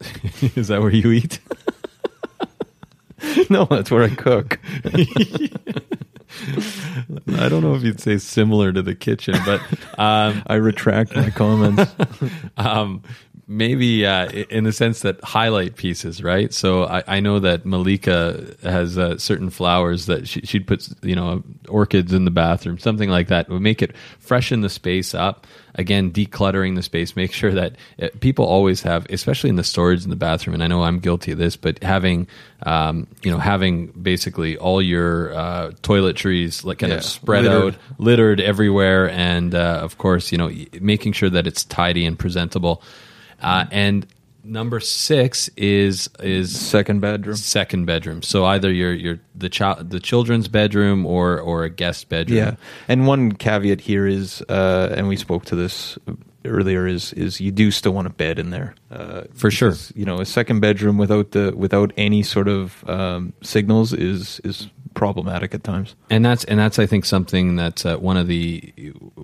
Is 0.56 0.68
that 0.68 0.80
where 0.82 0.90
you 0.90 1.10
eat? 1.10 1.38
no, 3.50 3.64
that's 3.64 3.90
where 3.90 4.04
I 4.04 4.14
cook. 4.14 4.58
I 7.28 7.48
don't 7.48 7.62
know 7.62 7.74
if 7.74 7.82
you'd 7.82 8.00
say 8.00 8.18
similar 8.18 8.72
to 8.72 8.82
the 8.82 8.94
kitchen, 8.94 9.34
but 9.44 9.60
um, 9.98 10.42
I 10.46 10.54
retract 10.54 11.14
my 11.14 11.30
comments. 11.30 11.92
um, 12.56 13.02
maybe 13.46 14.06
uh, 14.06 14.28
in 14.28 14.64
the 14.64 14.72
sense 14.72 15.00
that 15.00 15.22
highlight 15.22 15.76
pieces, 15.76 16.22
right? 16.22 16.52
So 16.52 16.84
I, 16.84 17.02
I 17.06 17.20
know 17.20 17.38
that 17.40 17.66
Malika 17.66 18.54
has 18.62 18.96
uh, 18.96 19.18
certain 19.18 19.50
flowers 19.50 20.06
that 20.06 20.26
she, 20.26 20.40
she'd 20.42 20.66
put, 20.66 20.88
you 21.02 21.14
know, 21.14 21.42
orchids 21.68 22.12
in 22.12 22.24
the 22.24 22.30
bathroom, 22.30 22.78
something 22.78 23.10
like 23.10 23.28
that. 23.28 23.48
would 23.50 23.60
make 23.62 23.82
it 23.82 23.94
freshen 24.18 24.62
the 24.62 24.68
space 24.70 25.14
up. 25.14 25.46
Again, 25.76 26.12
decluttering 26.12 26.76
the 26.76 26.82
space, 26.82 27.16
make 27.16 27.32
sure 27.32 27.52
that 27.52 27.76
uh, 28.00 28.08
people 28.20 28.44
always 28.46 28.82
have, 28.82 29.06
especially 29.10 29.50
in 29.50 29.56
the 29.56 29.64
storage 29.64 30.04
in 30.04 30.10
the 30.10 30.16
bathroom. 30.16 30.54
And 30.54 30.62
I 30.62 30.68
know 30.68 30.82
I'm 30.84 31.00
guilty 31.00 31.32
of 31.32 31.38
this, 31.38 31.56
but 31.56 31.82
having, 31.82 32.28
um, 32.62 33.08
you 33.22 33.30
know, 33.30 33.38
having 33.38 33.88
basically 33.88 34.56
all 34.56 34.80
your 34.80 35.34
uh, 35.34 35.70
toiletries 35.82 36.64
like 36.64 36.78
kind 36.78 36.92
Yeah, 36.92 36.98
of 36.98 37.04
spread 37.04 37.44
littered. 37.44 37.74
out, 37.74 37.80
littered 37.98 38.40
everywhere, 38.40 39.10
and 39.10 39.54
uh, 39.54 39.80
of 39.82 39.98
course, 39.98 40.30
you 40.32 40.38
know, 40.38 40.46
y- 40.46 40.66
making 40.80 41.12
sure 41.12 41.28
that 41.28 41.46
it's 41.46 41.64
tidy 41.64 42.06
and 42.06 42.18
presentable. 42.18 42.80
Uh, 43.44 43.66
and 43.70 44.06
number 44.42 44.80
six 44.80 45.48
is 45.56 46.08
is 46.20 46.58
Second 46.58 47.00
bedroom. 47.00 47.36
second 47.36 47.86
bedroom. 47.86 48.22
So 48.22 48.44
either 48.44 48.72
your 48.72 48.92
your 48.92 49.20
the 49.34 49.48
child 49.48 49.90
the 49.90 50.00
children's 50.00 50.48
bedroom 50.48 51.06
or 51.06 51.38
or 51.40 51.64
a 51.64 51.70
guest 51.70 52.08
bedroom. 52.08 52.38
Yeah, 52.38 52.56
and 52.88 53.06
one 53.06 53.32
caveat 53.32 53.80
here 53.80 54.06
is, 54.06 54.42
uh, 54.48 54.94
and 54.96 55.08
we 55.08 55.16
spoke 55.16 55.44
to 55.46 55.56
this 55.56 55.98
earlier, 56.44 56.86
is 56.86 57.12
is 57.14 57.40
you 57.40 57.50
do 57.52 57.70
still 57.70 57.92
want 57.92 58.06
a 58.06 58.10
bed 58.10 58.38
in 58.38 58.50
there 58.50 58.74
uh, 58.90 59.22
For 59.34 59.50
sure. 59.50 59.74
You 59.94 60.04
know, 60.04 60.20
a 60.20 60.26
second 60.26 60.60
bedroom 60.60 60.98
without 60.98 61.30
the 61.30 61.54
without 61.56 61.92
any 61.96 62.22
sort 62.22 62.48
of 62.48 62.84
um, 62.88 63.32
signals 63.42 63.92
is 63.92 64.40
is 64.44 64.68
problematic 64.94 65.54
at 65.54 65.64
times. 65.64 65.96
and 66.08 66.24
that's 66.24 66.44
and 66.44 66.58
that's 66.60 66.78
I 66.78 66.86
think 66.86 67.04
something 67.04 67.56
that's 67.56 67.84
uh, 67.84 67.96
one 67.96 68.16
of 68.16 68.28
the 68.28 68.72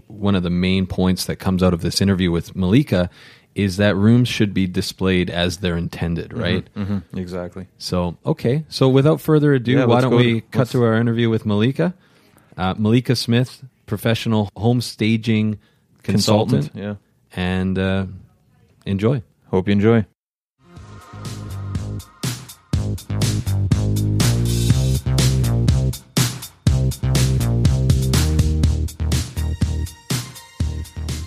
one 0.08 0.34
of 0.34 0.42
the 0.42 0.50
main 0.50 0.86
points 0.86 1.26
that 1.26 1.36
comes 1.36 1.62
out 1.62 1.72
of 1.74 1.80
this 1.80 2.00
interview 2.00 2.32
with 2.32 2.56
Malika 2.56 3.08
is 3.54 3.76
that 3.78 3.96
rooms 3.96 4.28
should 4.28 4.54
be 4.54 4.66
displayed 4.66 5.28
as 5.30 5.58
they're 5.58 5.76
intended, 5.76 6.32
right? 6.32 6.68
Mm-hmm. 6.74 7.18
Exactly. 7.18 7.66
So 7.78 8.16
okay, 8.24 8.64
so 8.68 8.88
without 8.88 9.20
further 9.20 9.52
ado, 9.54 9.72
Yeah, 9.72 9.84
why 9.86 10.00
don't 10.00 10.14
we 10.14 10.40
to- 10.40 10.46
cut 10.52 10.68
to 10.68 10.82
our 10.84 10.94
interview 10.94 11.28
with 11.30 11.44
Malika? 11.46 11.94
Uh, 12.56 12.74
Malika 12.76 13.16
Smith, 13.16 13.62
professional 13.86 14.50
home 14.56 14.80
staging 14.80 15.58
consultant, 16.02 16.70
Yeah. 16.74 16.94
and 17.34 17.78
uh, 17.78 18.06
enjoy. 18.86 19.22
Hope 19.50 19.66
you 19.68 19.72
enjoy. 19.72 20.04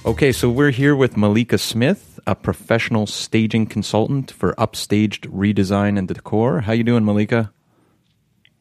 Okay, 0.06 0.32
so 0.34 0.50
we're 0.50 0.72
here 0.72 0.96
with 0.96 1.16
Malika 1.16 1.58
Smith, 1.58 2.13
a 2.26 2.36
professional 2.36 3.06
staging 3.08 3.66
consultant 3.66 4.32
for 4.32 4.54
upstaged 4.54 5.30
redesign 5.30 5.98
and 5.98 6.08
decor. 6.08 6.62
How 6.62 6.74
you 6.74 6.84
doing, 6.84 7.06
Malika? 7.06 7.52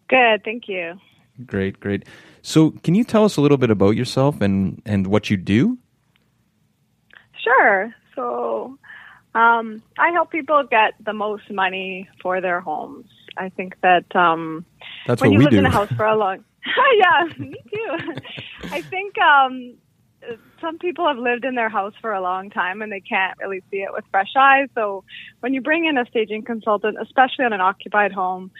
Good, 0.08 0.44
thank 0.44 0.68
you. 0.68 0.98
Great, 1.46 1.80
great. 1.80 2.04
So, 2.42 2.72
can 2.82 2.94
you 2.94 3.04
tell 3.04 3.24
us 3.24 3.36
a 3.36 3.40
little 3.40 3.56
bit 3.56 3.70
about 3.70 3.96
yourself 3.96 4.40
and 4.40 4.82
and 4.84 5.06
what 5.06 5.30
you 5.30 5.36
do? 5.36 5.78
Sure. 7.42 7.94
So, 8.14 8.78
um, 9.34 9.82
I 9.98 10.10
help 10.10 10.30
people 10.30 10.62
get 10.70 10.94
the 11.00 11.12
most 11.12 11.50
money 11.50 12.08
for 12.20 12.40
their 12.40 12.60
homes. 12.60 13.06
I 13.36 13.48
think 13.48 13.80
that 13.80 14.14
um, 14.14 14.66
That's 15.06 15.22
when 15.22 15.30
what 15.30 15.34
you 15.34 15.44
live 15.44 15.50
do. 15.52 15.58
in 15.58 15.66
a 15.66 15.70
house 15.70 15.90
for 15.96 16.04
a 16.04 16.16
long, 16.16 16.44
yeah, 16.98 17.24
me 17.38 17.56
too. 17.72 18.14
I 18.64 18.82
think 18.82 19.16
um, 19.18 19.74
some 20.60 20.78
people 20.78 21.06
have 21.06 21.18
lived 21.18 21.44
in 21.44 21.54
their 21.54 21.68
house 21.68 21.94
for 22.00 22.12
a 22.12 22.20
long 22.20 22.50
time 22.50 22.82
and 22.82 22.92
they 22.92 23.00
can't 23.00 23.38
really 23.38 23.62
see 23.70 23.78
it 23.78 23.92
with 23.92 24.04
fresh 24.10 24.32
eyes. 24.38 24.68
So, 24.74 25.04
when 25.40 25.54
you 25.54 25.60
bring 25.60 25.86
in 25.86 25.98
a 25.98 26.06
staging 26.06 26.42
consultant, 26.42 26.96
especially 27.00 27.44
on 27.44 27.52
an 27.52 27.60
occupied 27.60 28.12
home, 28.12 28.50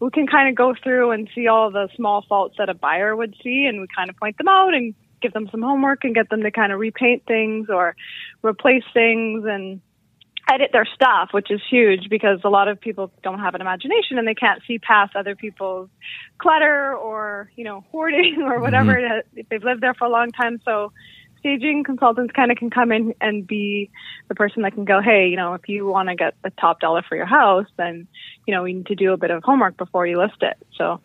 we 0.00 0.10
can 0.10 0.26
kind 0.26 0.48
of 0.48 0.56
go 0.56 0.74
through 0.82 1.12
and 1.12 1.28
see 1.34 1.46
all 1.46 1.70
the 1.70 1.88
small 1.94 2.24
faults 2.28 2.56
that 2.58 2.68
a 2.68 2.74
buyer 2.74 3.14
would 3.14 3.36
see, 3.42 3.66
and 3.66 3.80
we 3.80 3.86
kind 3.94 4.10
of 4.10 4.16
point 4.16 4.36
them 4.38 4.48
out 4.48 4.74
and 4.74 4.94
give 5.20 5.32
them 5.32 5.48
some 5.50 5.62
homework 5.62 6.02
and 6.02 6.14
get 6.14 6.28
them 6.28 6.42
to 6.42 6.50
kind 6.50 6.72
of 6.72 6.80
repaint 6.80 7.22
things 7.26 7.68
or 7.68 7.94
replace 8.42 8.82
things 8.92 9.44
and 9.46 9.80
edit 10.50 10.70
their 10.72 10.86
stuff, 10.94 11.28
which 11.32 11.50
is 11.50 11.60
huge 11.70 12.08
because 12.08 12.40
a 12.44 12.48
lot 12.48 12.68
of 12.68 12.80
people 12.80 13.12
don't 13.22 13.38
have 13.38 13.54
an 13.54 13.60
imagination 13.60 14.18
and 14.18 14.26
they 14.26 14.34
can't 14.34 14.62
see 14.66 14.78
past 14.78 15.14
other 15.14 15.36
people's 15.36 15.88
clutter 16.38 16.94
or, 16.96 17.50
you 17.56 17.64
know, 17.64 17.84
hoarding 17.92 18.42
or 18.42 18.60
whatever 18.60 18.94
mm-hmm. 18.94 19.18
is, 19.18 19.24
if 19.36 19.48
they've 19.48 19.64
lived 19.64 19.80
there 19.80 19.94
for 19.94 20.06
a 20.06 20.10
long 20.10 20.30
time. 20.30 20.60
So 20.64 20.92
staging 21.42 21.82
consultants 21.82 22.32
kind 22.32 22.52
of 22.52 22.56
can 22.56 22.70
come 22.70 22.92
in 22.92 23.14
and 23.20 23.44
be 23.44 23.90
the 24.28 24.34
person 24.34 24.62
that 24.62 24.72
can 24.74 24.84
go, 24.84 25.00
hey, 25.02 25.26
you 25.26 25.36
know, 25.36 25.54
if 25.54 25.68
you 25.68 25.84
want 25.84 26.08
to 26.08 26.14
get 26.14 26.34
the 26.44 26.50
top 26.50 26.78
dollar 26.78 27.02
for 27.02 27.16
your 27.16 27.26
house, 27.26 27.66
then, 27.76 28.06
you 28.46 28.54
know, 28.54 28.62
we 28.62 28.72
need 28.72 28.86
to 28.86 28.94
do 28.94 29.12
a 29.12 29.16
bit 29.16 29.32
of 29.32 29.42
homework 29.42 29.76
before 29.76 30.06
you 30.06 30.18
list 30.18 30.40
it. 30.40 30.56
So, 30.78 31.00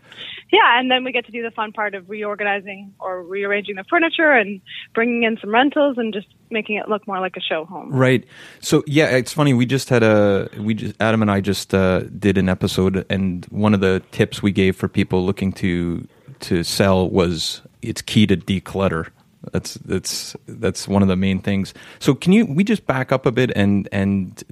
yeah, 0.51 0.79
and 0.79 0.91
then 0.91 1.03
we 1.03 1.11
get 1.11 1.25
to 1.25 1.31
do 1.31 1.41
the 1.41 1.49
fun 1.49 1.71
part 1.71 1.95
of 1.95 2.07
reorganizing 2.07 2.93
or 2.99 3.23
rearranging 3.23 3.77
the 3.77 3.83
furniture 3.89 4.31
and 4.31 4.61
bringing 4.93 5.23
in 5.23 5.39
some 5.41 5.51
rentals 5.51 5.97
and 5.97 6.13
just 6.13 6.27
making 6.51 6.75
it 6.75 6.87
look 6.87 7.07
more 7.07 7.19
like 7.19 7.35
a 7.35 7.41
show 7.41 7.65
home. 7.65 7.91
Right. 7.91 8.23
So 8.59 8.83
yeah, 8.85 9.07
it's 9.07 9.33
funny. 9.33 9.55
We 9.55 9.65
just 9.65 9.89
had 9.89 10.03
a 10.03 10.49
we 10.59 10.75
just 10.75 10.95
Adam 10.99 11.23
and 11.23 11.31
I 11.31 11.41
just 11.41 11.73
uh, 11.73 12.01
did 12.01 12.37
an 12.37 12.47
episode, 12.47 13.07
and 13.09 13.43
one 13.45 13.73
of 13.73 13.79
the 13.79 14.03
tips 14.11 14.43
we 14.43 14.51
gave 14.51 14.75
for 14.75 14.87
people 14.87 15.25
looking 15.25 15.51
to 15.53 16.07
to 16.41 16.63
sell 16.63 17.09
was 17.09 17.63
it's 17.81 18.01
key 18.01 18.27
to 18.27 18.37
declutter. 18.37 19.09
That's 19.51 19.75
that's 19.75 20.35
that's 20.47 20.87
one 20.87 21.01
of 21.01 21.07
the 21.07 21.15
main 21.15 21.39
things. 21.39 21.73
So 21.99 22.13
can 22.13 22.33
you 22.33 22.45
we 22.45 22.63
just 22.63 22.85
back 22.85 23.11
up 23.11 23.25
a 23.25 23.31
bit 23.31 23.51
and 23.55 23.87
and 23.91 24.43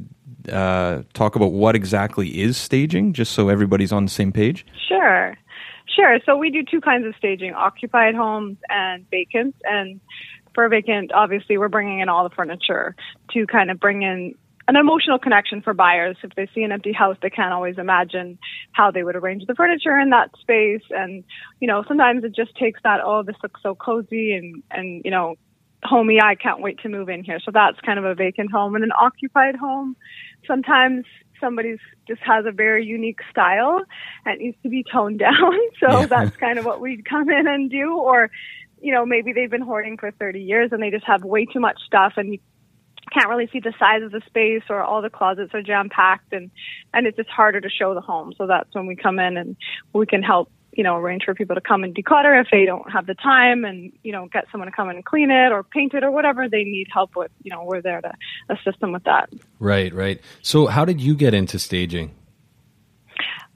uh, 0.51 1.03
talk 1.13 1.35
about 1.35 1.51
what 1.51 1.75
exactly 1.75 2.41
is 2.41 2.57
staging, 2.57 3.13
just 3.13 3.33
so 3.33 3.49
everybody's 3.49 3.91
on 3.91 4.05
the 4.05 4.11
same 4.11 4.31
page? 4.31 4.65
Sure. 4.87 5.37
Sure. 5.95 6.19
So 6.25 6.35
we 6.35 6.49
do 6.49 6.63
two 6.63 6.81
kinds 6.81 7.05
of 7.05 7.15
staging 7.17 7.53
occupied 7.53 8.15
homes 8.15 8.57
and 8.69 9.09
vacant. 9.09 9.55
And 9.63 10.01
for 10.53 10.67
vacant, 10.67 11.11
obviously, 11.13 11.57
we're 11.57 11.69
bringing 11.69 11.99
in 11.99 12.09
all 12.09 12.27
the 12.27 12.35
furniture 12.35 12.95
to 13.31 13.47
kind 13.47 13.71
of 13.71 13.79
bring 13.79 14.01
in 14.01 14.35
an 14.67 14.75
emotional 14.75 15.19
connection 15.19 15.61
for 15.61 15.73
buyers. 15.73 16.17
If 16.23 16.31
they 16.35 16.47
see 16.53 16.63
an 16.63 16.71
empty 16.71 16.91
house, 16.91 17.17
they 17.21 17.29
can't 17.29 17.53
always 17.53 17.77
imagine 17.77 18.39
how 18.71 18.91
they 18.91 19.03
would 19.03 19.15
arrange 19.15 19.45
the 19.45 19.53
furniture 19.55 19.97
in 19.99 20.09
that 20.09 20.31
space. 20.41 20.81
And, 20.89 21.23
you 21.59 21.67
know, 21.67 21.83
sometimes 21.87 22.23
it 22.23 22.35
just 22.35 22.55
takes 22.55 22.79
that, 22.83 22.99
oh, 23.03 23.23
this 23.23 23.35
looks 23.43 23.61
so 23.61 23.75
cozy 23.75 24.33
and, 24.33 24.63
and, 24.71 25.01
you 25.05 25.11
know, 25.11 25.35
homey, 25.83 26.19
I 26.21 26.35
can't 26.35 26.61
wait 26.61 26.79
to 26.79 26.89
move 26.89 27.09
in 27.09 27.23
here. 27.23 27.39
So 27.43 27.51
that's 27.53 27.79
kind 27.81 27.99
of 27.99 28.05
a 28.05 28.15
vacant 28.15 28.51
home 28.51 28.75
and 28.75 28.83
an 28.83 28.91
occupied 28.99 29.55
home. 29.55 29.95
Sometimes 30.47 31.05
somebody's 31.39 31.79
just 32.07 32.21
has 32.23 32.45
a 32.47 32.51
very 32.51 32.85
unique 32.85 33.19
style 33.29 33.81
and 34.25 34.39
needs 34.39 34.57
to 34.63 34.69
be 34.69 34.83
toned 34.91 35.19
down. 35.27 35.53
So 35.79 36.07
Yeah. 36.07 36.07
that's 36.09 36.35
kind 36.37 36.57
of 36.57 36.65
what 36.65 36.81
we'd 36.81 37.05
come 37.07 37.29
in 37.29 37.47
and 37.47 37.69
do. 37.69 37.97
Or, 37.99 38.31
you 38.81 38.91
know, 38.93 39.05
maybe 39.05 39.31
they've 39.31 39.49
been 39.51 39.61
hoarding 39.61 39.97
for 39.97 40.11
30 40.11 40.41
years 40.41 40.69
and 40.71 40.81
they 40.81 40.89
just 40.89 41.05
have 41.05 41.23
way 41.23 41.45
too 41.45 41.59
much 41.59 41.77
stuff 41.85 42.13
and 42.17 42.33
you 42.33 42.39
can't 43.15 43.29
really 43.29 43.49
see 43.51 43.59
the 43.59 43.73
size 43.79 44.03
of 44.03 44.11
the 44.11 44.21
space 44.27 44.63
or 44.69 44.83
all 44.83 45.01
the 45.01 45.09
closets 45.09 45.53
are 45.53 45.61
jam 45.61 45.89
packed 45.89 46.33
and, 46.33 46.51
and 46.93 47.07
it's 47.07 47.15
just 47.15 47.29
harder 47.29 47.61
to 47.61 47.69
show 47.69 47.93
the 47.93 48.01
home. 48.01 48.33
So 48.37 48.45
that's 48.45 48.73
when 48.73 48.87
we 48.87 48.95
come 48.95 49.19
in 49.19 49.37
and 49.37 49.55
we 49.93 50.05
can 50.05 50.21
help, 50.21 50.51
you 50.73 50.83
know, 50.83 50.97
arrange 50.97 51.23
for 51.23 51.33
people 51.33 51.55
to 51.55 51.61
come 51.61 51.85
and 51.85 51.95
declutter 51.95 52.39
if 52.39 52.47
they 52.51 52.65
don't 52.65 52.91
have 52.91 53.05
the 53.05 53.15
time 53.15 53.63
and, 53.63 53.93
you 54.03 54.11
know, 54.11 54.27
get 54.27 54.45
someone 54.51 54.69
to 54.69 54.75
come 54.75 54.89
in 54.89 54.97
and 54.97 55.05
clean 55.05 55.31
it 55.31 55.53
or 55.53 55.63
paint 55.63 55.93
it 55.93 56.03
or 56.03 56.11
whatever 56.11 56.49
they 56.49 56.65
need 56.65 56.87
help 56.93 57.15
with. 57.15 57.31
You 57.43 57.51
know, 57.51 57.63
we're 57.63 57.81
there 57.81 58.01
to 58.01 58.13
assist 58.49 58.81
them 58.81 58.91
with 58.91 59.05
that. 59.05 59.29
Right, 59.59 59.93
right. 59.93 60.19
So 60.41 60.67
how 60.67 60.83
did 60.83 60.99
you 60.99 61.15
get 61.15 61.33
into 61.33 61.57
staging? 61.57 62.13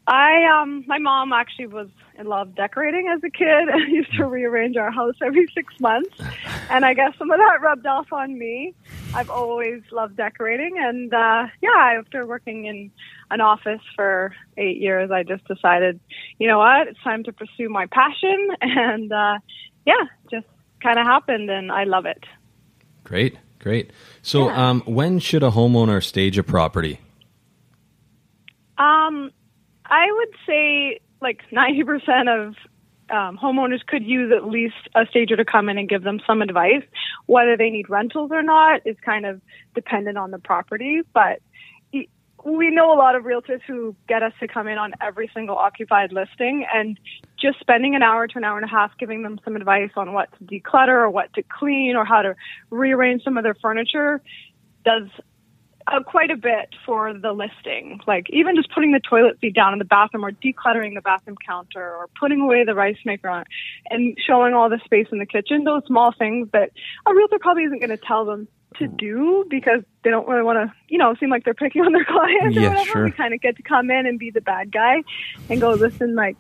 I 0.10 0.62
um 0.62 0.84
my 0.88 0.98
mom 0.98 1.32
actually 1.34 1.68
was 1.68 1.88
in 2.18 2.26
love 2.26 2.56
decorating 2.56 3.08
as 3.16 3.24
a 3.24 3.30
kid. 3.30 3.70
and 3.72 3.92
used 3.92 4.14
to 4.18 4.26
rearrange 4.26 4.76
our 4.76 4.92
house 4.92 5.16
every 5.22 5.48
six 5.54 5.80
months, 5.80 6.18
and 6.70 6.84
I 6.84 6.94
guess 6.96 7.14
some 7.18 7.30
of 7.32 7.38
that 7.38 7.62
rubbed 7.62 7.86
off 7.86 8.12
on 8.12 8.38
me. 8.38 8.74
I've 9.14 9.30
always 9.30 9.82
loved 9.92 10.18
decorating, 10.18 10.76
and 10.78 11.14
uh, 11.14 11.48
yeah, 11.62 12.00
after 12.00 12.26
working 12.26 12.66
in 12.66 12.92
an 13.32 13.42
office 13.42 13.82
for 13.96 14.34
eight 14.58 14.78
years, 14.78 15.12
I 15.12 15.24
just 15.24 15.46
decided, 15.48 16.00
you 16.40 16.48
know 16.48 16.58
what, 16.58 16.88
it's 16.88 17.00
time 17.04 17.24
to 17.26 17.34
pursue 17.34 17.70
my 17.70 17.86
passion, 17.86 18.50
and 18.62 19.12
uh, 19.12 19.38
yeah, 19.86 20.06
just 20.32 20.48
kind 20.82 20.98
of 20.98 21.06
happened, 21.06 21.50
and 21.52 21.72
I 21.72 21.84
love 21.84 22.06
it. 22.06 22.24
Great, 23.04 23.38
great. 23.60 23.92
So 24.22 24.48
Yeah. 24.48 24.70
um, 24.70 24.82
when 24.86 25.20
should 25.20 25.44
a 25.44 25.52
homeowner 25.52 26.04
stage 26.04 26.38
a 26.38 26.44
property? 26.44 27.00
Um, 28.78 29.32
I 29.90 30.12
would 30.12 30.36
say 30.48 31.00
like 31.22 31.42
90% 31.52 32.48
of 32.48 32.56
um, 33.10 33.38
homeowners 33.38 33.86
could 33.86 34.04
use 34.04 34.32
at 34.36 34.46
least 34.46 34.76
a 34.96 35.06
stager 35.10 35.36
to 35.36 35.44
come 35.44 35.68
in 35.68 35.78
and 35.78 35.90
give 35.90 36.04
them 36.04 36.22
some 36.26 36.42
advice. 36.42 36.84
Whether 37.26 37.58
they 37.58 37.70
need 37.70 37.90
rentals 37.90 38.32
or 38.32 38.44
not 38.44 38.82
is 38.86 38.96
kind 39.04 39.26
of 39.26 39.42
dependent 39.74 40.18
on 40.18 40.32
the 40.32 40.40
property. 40.40 41.02
But 41.14 41.42
we 42.46 42.70
know 42.70 42.94
a 42.94 42.98
lot 42.98 43.16
of 43.16 43.24
realtors 43.24 43.62
who 43.68 43.96
get 44.08 44.24
us 44.24 44.34
to 44.40 44.48
come 44.48 44.68
in 44.68 44.78
on 44.78 44.94
every 45.02 45.30
single 45.34 45.58
occupied 45.58 46.12
listing 46.14 46.66
and 46.74 47.00
just 47.40 47.60
spending 47.60 47.96
an 47.96 48.02
hour 48.02 48.28
to 48.28 48.38
an 48.38 48.44
hour 48.44 48.58
and 48.58 48.66
a 48.66 48.70
half 48.70 48.92
giving 48.98 49.24
them 49.24 49.40
some 49.44 49.56
advice 49.56 49.92
on 49.96 50.14
what 50.14 50.30
to 50.38 50.44
declutter 50.46 50.90
or 50.90 51.10
what 51.10 51.34
to 51.34 51.44
clean 51.44 51.96
or 51.96 52.06
how 52.06 52.22
to 52.22 52.36
rearrange 52.70 53.24
some 53.24 53.38
of 53.38 53.44
their 53.44 53.56
furniture 53.56 54.22
does 54.86 55.08
uh, 55.92 56.04
quite 56.04 56.32
a 56.32 56.36
bit 56.38 56.70
for 56.86 57.14
the 57.14 57.32
listing. 57.32 58.00
Like 58.08 58.28
even 58.32 58.56
just 58.56 58.72
putting 58.74 58.92
the 58.92 59.00
toilet 59.00 59.40
seat 59.42 59.56
down 59.56 59.74
in 59.74 59.80
the 59.80 59.86
bathroom 59.86 60.26
or 60.26 60.32
decluttering 60.32 60.96
the 60.96 61.02
bathroom 61.02 61.38
counter 61.46 61.82
or 61.82 62.08
putting 62.20 62.42
away 62.42 62.64
the 62.66 62.76
rice 62.76 62.98
maker 63.06 63.30
on 63.30 63.46
and 63.90 64.18
showing 64.26 64.54
all 64.54 64.70
the 64.70 64.80
space 64.86 65.08
in 65.12 65.20
the 65.20 65.26
kitchen, 65.26 65.64
those 65.64 65.84
small 65.88 66.14
things 66.18 66.50
that 66.54 66.72
a 67.06 67.14
realtor 67.14 67.40
probably 67.40 67.64
isn't 67.64 67.80
going 67.80 67.90
to 67.90 67.98
tell 67.98 68.26
them 68.26 68.48
to 68.78 68.88
do 68.88 69.46
because 69.50 69.82
they 70.04 70.10
don't 70.12 70.28
really 70.28 70.44
want 70.44 70.58
to, 70.58 70.74
you 70.90 70.98
know, 71.00 71.16
seem 71.20 71.30
like 71.30 71.44
they're 71.44 71.54
picking 71.56 71.82
on 71.82 71.92
their 71.92 72.06
clients 72.08 72.56
Yeah, 72.56 72.68
or 72.68 72.70
whatever. 72.70 72.92
sure. 72.92 73.04
We 73.06 73.12
kind 73.12 73.34
of 73.34 73.42
get 73.42 73.58
to 73.58 73.64
come 73.64 73.90
in 73.90 74.06
and 74.06 74.20
be 74.20 74.30
the 74.32 74.42
bad 74.42 74.72
guy 74.72 75.04
and 75.50 75.60
go, 75.60 75.72
listen, 75.74 76.16
like, 76.16 76.38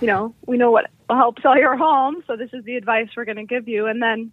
you 0.00 0.06
know, 0.06 0.34
we 0.46 0.58
know 0.58 0.70
what 0.70 0.90
will 1.08 1.16
help 1.16 1.40
sell 1.40 1.56
your 1.58 1.76
home, 1.76 2.22
so 2.26 2.36
this 2.36 2.50
is 2.52 2.64
the 2.64 2.76
advice 2.76 3.08
we're 3.16 3.24
going 3.24 3.36
to 3.38 3.44
give 3.46 3.66
you. 3.66 3.86
And 3.86 4.02
then 4.02 4.30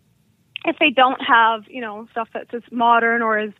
if 0.65 0.77
they 0.79 0.89
don't 0.89 1.19
have, 1.25 1.63
you 1.69 1.81
know, 1.81 2.07
stuff 2.11 2.27
that's 2.33 2.53
as 2.53 2.61
modern 2.71 3.21
or 3.21 3.37
as, 3.39 3.51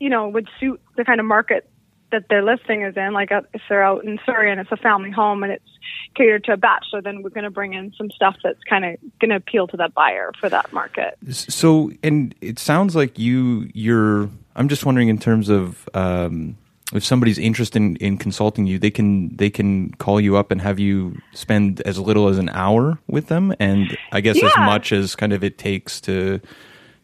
you 0.00 0.08
know, 0.08 0.28
would 0.28 0.48
suit 0.58 0.80
the 0.96 1.04
kind 1.04 1.20
of 1.20 1.26
market 1.26 1.70
that 2.10 2.24
their 2.28 2.42
listing 2.42 2.82
is 2.82 2.96
in, 2.96 3.12
like 3.12 3.30
uh, 3.30 3.42
if 3.54 3.62
they're 3.68 3.84
out 3.84 4.04
in 4.04 4.18
Surrey 4.26 4.50
and 4.50 4.60
it's 4.60 4.72
a 4.72 4.76
family 4.76 5.10
home 5.10 5.44
and 5.44 5.52
it's 5.52 5.70
catered 6.16 6.42
to 6.44 6.52
a 6.52 6.56
bachelor, 6.56 7.00
then 7.00 7.22
we're 7.22 7.30
going 7.30 7.44
to 7.44 7.50
bring 7.50 7.74
in 7.74 7.92
some 7.96 8.10
stuff 8.10 8.36
that's 8.42 8.58
kind 8.68 8.84
of 8.84 8.96
going 9.20 9.30
to 9.30 9.36
appeal 9.36 9.68
to 9.68 9.76
that 9.76 9.94
buyer 9.94 10.32
for 10.40 10.48
that 10.48 10.72
market. 10.72 11.16
So, 11.30 11.92
and 12.02 12.34
it 12.40 12.58
sounds 12.58 12.96
like 12.96 13.18
you, 13.18 13.70
you're. 13.74 14.28
I'm 14.56 14.68
just 14.68 14.84
wondering 14.84 15.08
in 15.08 15.18
terms 15.18 15.48
of 15.48 15.88
um, 15.94 16.56
if 16.92 17.04
somebody's 17.04 17.38
interested 17.38 17.80
in, 17.80 17.96
in 17.96 18.18
consulting 18.18 18.66
you, 18.66 18.78
they 18.78 18.90
can 18.90 19.36
they 19.36 19.50
can 19.50 19.92
call 19.94 20.20
you 20.20 20.36
up 20.36 20.50
and 20.50 20.60
have 20.60 20.80
you 20.80 21.16
spend 21.32 21.80
as 21.82 21.98
little 21.98 22.28
as 22.28 22.38
an 22.38 22.48
hour 22.48 22.98
with 23.06 23.28
them, 23.28 23.54
and 23.60 23.96
I 24.12 24.20
guess 24.20 24.42
as 24.42 24.52
much 24.58 24.92
as 24.92 25.14
kind 25.14 25.32
of 25.32 25.44
it 25.44 25.58
takes 25.58 26.00
to 26.02 26.40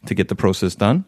to 0.07 0.15
get 0.15 0.29
the 0.29 0.35
process 0.35 0.75
done. 0.75 1.05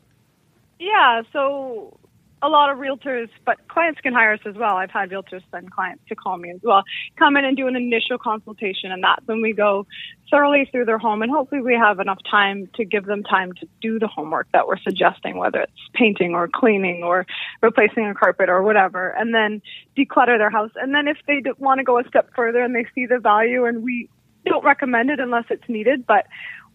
Yeah, 0.79 1.23
so 1.33 1.99
a 2.41 2.49
lot 2.49 2.71
of 2.71 2.79
realtors, 2.79 3.29
but 3.45 3.57
clients 3.69 4.01
can 4.01 4.13
hire 4.13 4.33
us 4.35 4.41
as 4.47 4.55
well. 4.55 4.77
I've 4.77 4.93
had 4.93 5.11
realtors 5.11 5.43
send 5.51 5.73
clients 5.73 6.05
to 6.09 6.15
call 6.15 6.37
me 6.37 6.51
as 6.51 6.61
well, 6.63 6.85
come 7.17 7.37
in 7.37 7.45
and 7.45 7.57
do 7.57 7.67
an 7.67 7.75
initial 7.75 8.17
consultation, 8.17 8.93
and 8.93 9.03
that's 9.03 9.27
when 9.27 9.43
we 9.43 9.53
go 9.53 9.87
thoroughly 10.31 10.69
through 10.71 10.85
their 10.85 10.99
home, 10.99 11.23
and 11.23 11.33
hopefully 11.33 11.61
we 11.61 11.75
have 11.75 11.99
enough 11.99 12.19
time 12.31 12.69
to 12.75 12.85
give 12.85 13.07
them 13.07 13.25
time 13.25 13.53
to 13.55 13.67
do 13.81 13.99
the 13.99 14.07
homework 14.07 14.47
that 14.53 14.69
we're 14.69 14.79
suggesting, 14.79 15.37
whether 15.37 15.63
it's 15.63 15.73
painting 15.95 16.35
or 16.35 16.49
cleaning 16.49 17.03
or 17.03 17.27
replacing 17.61 18.07
a 18.07 18.15
carpet 18.15 18.49
or 18.49 18.63
whatever, 18.63 19.09
and 19.11 19.35
then 19.35 19.61
declutter 19.97 20.39
their 20.39 20.51
house. 20.51 20.71
And 20.77 20.95
then 20.95 21.09
if 21.09 21.17
they 21.27 21.43
want 21.59 21.79
to 21.79 21.85
go 21.85 21.99
a 21.99 22.05
step 22.07 22.31
further 22.37 22.63
and 22.63 22.75
they 22.75 22.87
see 22.95 23.07
the 23.07 23.19
value, 23.19 23.65
and 23.65 23.83
we 23.83 24.09
don't 24.45 24.65
recommend 24.65 25.11
it 25.11 25.19
unless 25.19 25.45
it's 25.51 25.69
needed, 25.69 26.07
but 26.07 26.27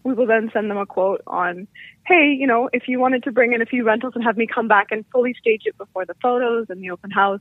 we 0.04 0.12
will 0.12 0.26
then 0.26 0.50
send 0.52 0.70
them 0.70 0.76
a 0.76 0.86
quote 0.86 1.22
on, 1.26 1.66
hey, 2.06 2.36
you 2.38 2.46
know, 2.46 2.68
if 2.72 2.86
you 2.86 3.00
wanted 3.00 3.24
to 3.24 3.32
bring 3.32 3.52
in 3.54 3.62
a 3.62 3.66
few 3.66 3.84
rentals 3.84 4.12
and 4.14 4.22
have 4.22 4.36
me 4.36 4.46
come 4.46 4.68
back 4.68 4.88
and 4.90 5.04
fully 5.10 5.34
stage 5.34 5.62
it 5.64 5.76
before 5.78 6.04
the 6.04 6.14
photos 6.22 6.66
and 6.68 6.82
the 6.82 6.90
open 6.90 7.10
house, 7.10 7.40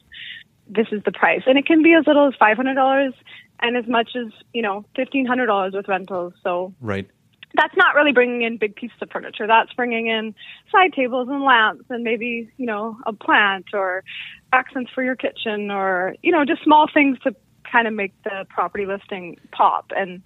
this 0.67 0.87
is 0.91 1.03
the 1.03 1.11
price. 1.11 1.41
And 1.45 1.57
it 1.57 1.65
can 1.65 1.83
be 1.83 1.93
as 1.93 2.07
little 2.07 2.27
as 2.27 2.33
$500 2.35 3.13
and 3.59 3.77
as 3.77 3.85
much 3.87 4.11
as, 4.15 4.31
you 4.53 4.61
know, 4.61 4.85
$1,500 4.95 5.73
with 5.73 5.87
rentals. 5.89 6.33
So 6.41 6.73
Right. 6.79 7.07
that's 7.53 7.75
not 7.75 7.95
really 7.95 8.13
bringing 8.13 8.43
in 8.43 8.57
big 8.57 8.75
pieces 8.77 8.97
of 9.01 9.09
furniture. 9.11 9.45
That's 9.45 9.73
bringing 9.73 10.07
in 10.07 10.33
side 10.71 10.93
tables 10.93 11.27
and 11.29 11.43
lamps 11.43 11.85
and 11.89 12.03
maybe, 12.03 12.49
you 12.55 12.65
know, 12.65 12.97
a 13.05 13.11
plant 13.11 13.65
or 13.73 14.05
accents 14.53 14.89
for 14.95 15.03
your 15.03 15.17
kitchen 15.17 15.69
or, 15.69 16.15
you 16.23 16.31
know, 16.31 16.45
just 16.45 16.63
small 16.63 16.87
things 16.91 17.19
to 17.19 17.35
kind 17.69 17.87
of 17.87 17.93
make 17.93 18.13
the 18.23 18.45
property 18.49 18.85
listing 18.85 19.37
pop. 19.51 19.91
And 19.95 20.21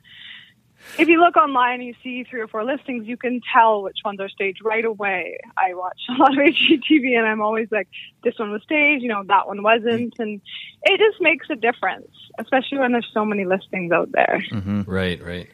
if 0.98 1.08
you 1.08 1.20
look 1.20 1.36
online 1.36 1.76
and 1.76 1.84
you 1.84 1.96
see 2.04 2.24
three 2.24 2.42
or 2.42 2.48
four 2.48 2.64
listings, 2.64 3.08
you 3.08 3.18
can 3.18 3.42
tell 3.54 3.84
which 3.84 3.98
ones 4.04 4.20
are 4.20 4.30
staged 4.30 4.64
right 4.64 4.86
away. 4.86 5.38
I 5.58 5.74
watch 5.74 6.00
a 6.10 6.14
lot 6.14 6.32
of 6.32 6.38
HGTV 6.38 7.18
and 7.18 7.28
I'm 7.28 7.42
always 7.42 7.68
like, 7.72 7.88
this 8.24 8.38
one 8.38 8.52
was 8.52 8.62
staged, 8.64 9.04
you 9.04 9.10
know, 9.10 9.24
that 9.28 9.48
one 9.48 9.64
wasn't. 9.64 10.14
And 10.20 10.42
it 10.84 11.00
just 11.00 11.22
makes 11.22 11.48
a 11.50 11.56
difference, 11.56 12.10
especially 12.40 12.80
when 12.80 12.92
there's 12.92 13.10
so 13.14 13.26
many 13.26 13.46
listings 13.46 13.92
out 13.92 14.12
there. 14.12 14.44
Right, 14.88 15.22
right. 15.24 15.50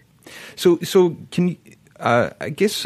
So, 0.56 0.80
so 0.80 1.18
can 1.32 1.50
you? 1.50 1.58
Uh, 2.00 2.32
I 2.42 2.50
guess 2.50 2.86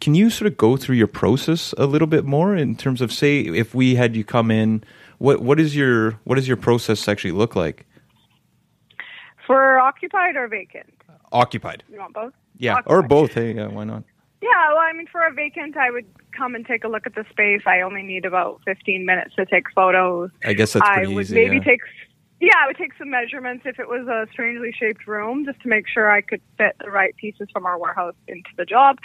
can 0.00 0.14
you 0.14 0.30
sort 0.30 0.50
of 0.50 0.56
go 0.56 0.76
through 0.76 0.96
your 0.96 1.06
process 1.06 1.74
a 1.78 1.86
little 1.86 2.08
bit 2.08 2.24
more 2.24 2.56
in 2.56 2.74
terms 2.74 3.00
of 3.00 3.12
say 3.12 3.40
if 3.40 3.74
we 3.74 3.94
had 3.94 4.16
you 4.16 4.24
come 4.24 4.50
in, 4.50 4.82
what 5.18 5.40
what 5.40 5.60
is 5.60 5.76
your 5.76 6.12
what 6.24 6.36
does 6.36 6.48
your 6.48 6.56
process 6.56 7.06
actually 7.06 7.32
look 7.32 7.54
like? 7.54 7.86
For 9.46 9.78
occupied 9.78 10.36
or 10.36 10.48
vacant? 10.48 10.95
Occupied, 11.36 11.84
You 11.92 11.98
want 11.98 12.14
both? 12.14 12.32
yeah, 12.58 12.74
Occupied. 12.74 12.92
or 12.92 13.02
both. 13.02 13.34
Hey, 13.34 13.52
yeah, 13.54 13.66
why 13.68 13.84
not? 13.84 14.02
Yeah, 14.42 14.68
well, 14.72 14.78
I 14.78 14.92
mean, 14.92 15.06
for 15.10 15.20
a 15.26 15.32
vacant, 15.32 15.76
I 15.76 15.90
would 15.90 16.06
come 16.36 16.54
and 16.54 16.64
take 16.66 16.84
a 16.84 16.88
look 16.88 17.06
at 17.06 17.14
the 17.14 17.24
space. 17.30 17.62
I 17.66 17.80
only 17.80 18.02
need 18.02 18.24
about 18.24 18.60
15 18.64 19.04
minutes 19.04 19.34
to 19.36 19.46
take 19.46 19.64
photos. 19.74 20.30
I 20.44 20.52
guess 20.52 20.74
that's 20.74 20.88
I 20.88 20.96
pretty 20.98 21.14
would 21.14 21.22
easy. 21.22 21.34
maybe 21.34 21.56
yeah. 21.56 21.62
take, 21.64 21.80
yeah, 22.40 22.52
I 22.62 22.66
would 22.66 22.76
take 22.76 22.92
some 22.98 23.10
measurements 23.10 23.64
if 23.66 23.78
it 23.78 23.88
was 23.88 24.06
a 24.06 24.26
strangely 24.32 24.72
shaped 24.78 25.06
room, 25.06 25.44
just 25.46 25.60
to 25.62 25.68
make 25.68 25.86
sure 25.88 26.10
I 26.10 26.20
could 26.20 26.42
fit 26.58 26.76
the 26.84 26.90
right 26.90 27.14
pieces 27.16 27.48
from 27.52 27.66
our 27.66 27.78
warehouse 27.78 28.14
into 28.28 28.50
the 28.56 28.64
job, 28.64 28.98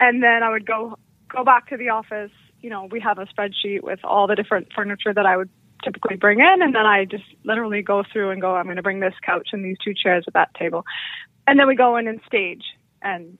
and 0.00 0.22
then 0.22 0.42
I 0.42 0.50
would 0.50 0.66
go 0.66 0.96
go 1.28 1.44
back 1.44 1.68
to 1.70 1.76
the 1.76 1.90
office. 1.90 2.32
You 2.60 2.70
know, 2.70 2.88
we 2.90 3.00
have 3.00 3.18
a 3.18 3.26
spreadsheet 3.26 3.82
with 3.82 4.00
all 4.04 4.26
the 4.26 4.34
different 4.34 4.68
furniture 4.74 5.14
that 5.14 5.24
I 5.26 5.36
would 5.36 5.50
typically 5.84 6.16
bring 6.16 6.40
in, 6.40 6.62
and 6.62 6.74
then 6.74 6.84
I 6.86 7.04
just 7.04 7.24
literally 7.44 7.82
go 7.82 8.02
through 8.12 8.30
and 8.30 8.40
go, 8.40 8.54
I'm 8.56 8.64
going 8.64 8.76
to 8.76 8.82
bring 8.82 9.00
this 9.00 9.14
couch 9.24 9.48
and 9.52 9.64
these 9.64 9.76
two 9.82 9.94
chairs 9.94 10.24
at 10.26 10.34
that 10.34 10.52
table, 10.54 10.84
and 11.50 11.58
then 11.58 11.66
we 11.66 11.74
go 11.74 11.96
in 11.96 12.06
and 12.06 12.20
stage, 12.26 12.62
and 13.02 13.36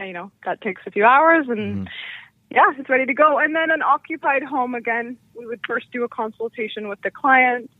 you 0.00 0.12
know 0.12 0.32
that 0.44 0.60
takes 0.60 0.82
a 0.84 0.90
few 0.90 1.04
hours 1.04 1.46
and 1.48 1.86
mm-hmm. 1.86 1.86
yeah 2.50 2.72
it's 2.76 2.90
ready 2.90 3.06
to 3.06 3.14
go. 3.14 3.38
And 3.38 3.54
then 3.54 3.70
an 3.70 3.82
occupied 3.82 4.42
home 4.42 4.74
again. 4.74 5.16
We 5.34 5.46
would 5.46 5.60
first 5.64 5.86
do 5.92 6.02
a 6.02 6.08
consultation 6.08 6.88
with 6.88 7.00
the 7.02 7.10
client 7.12 7.70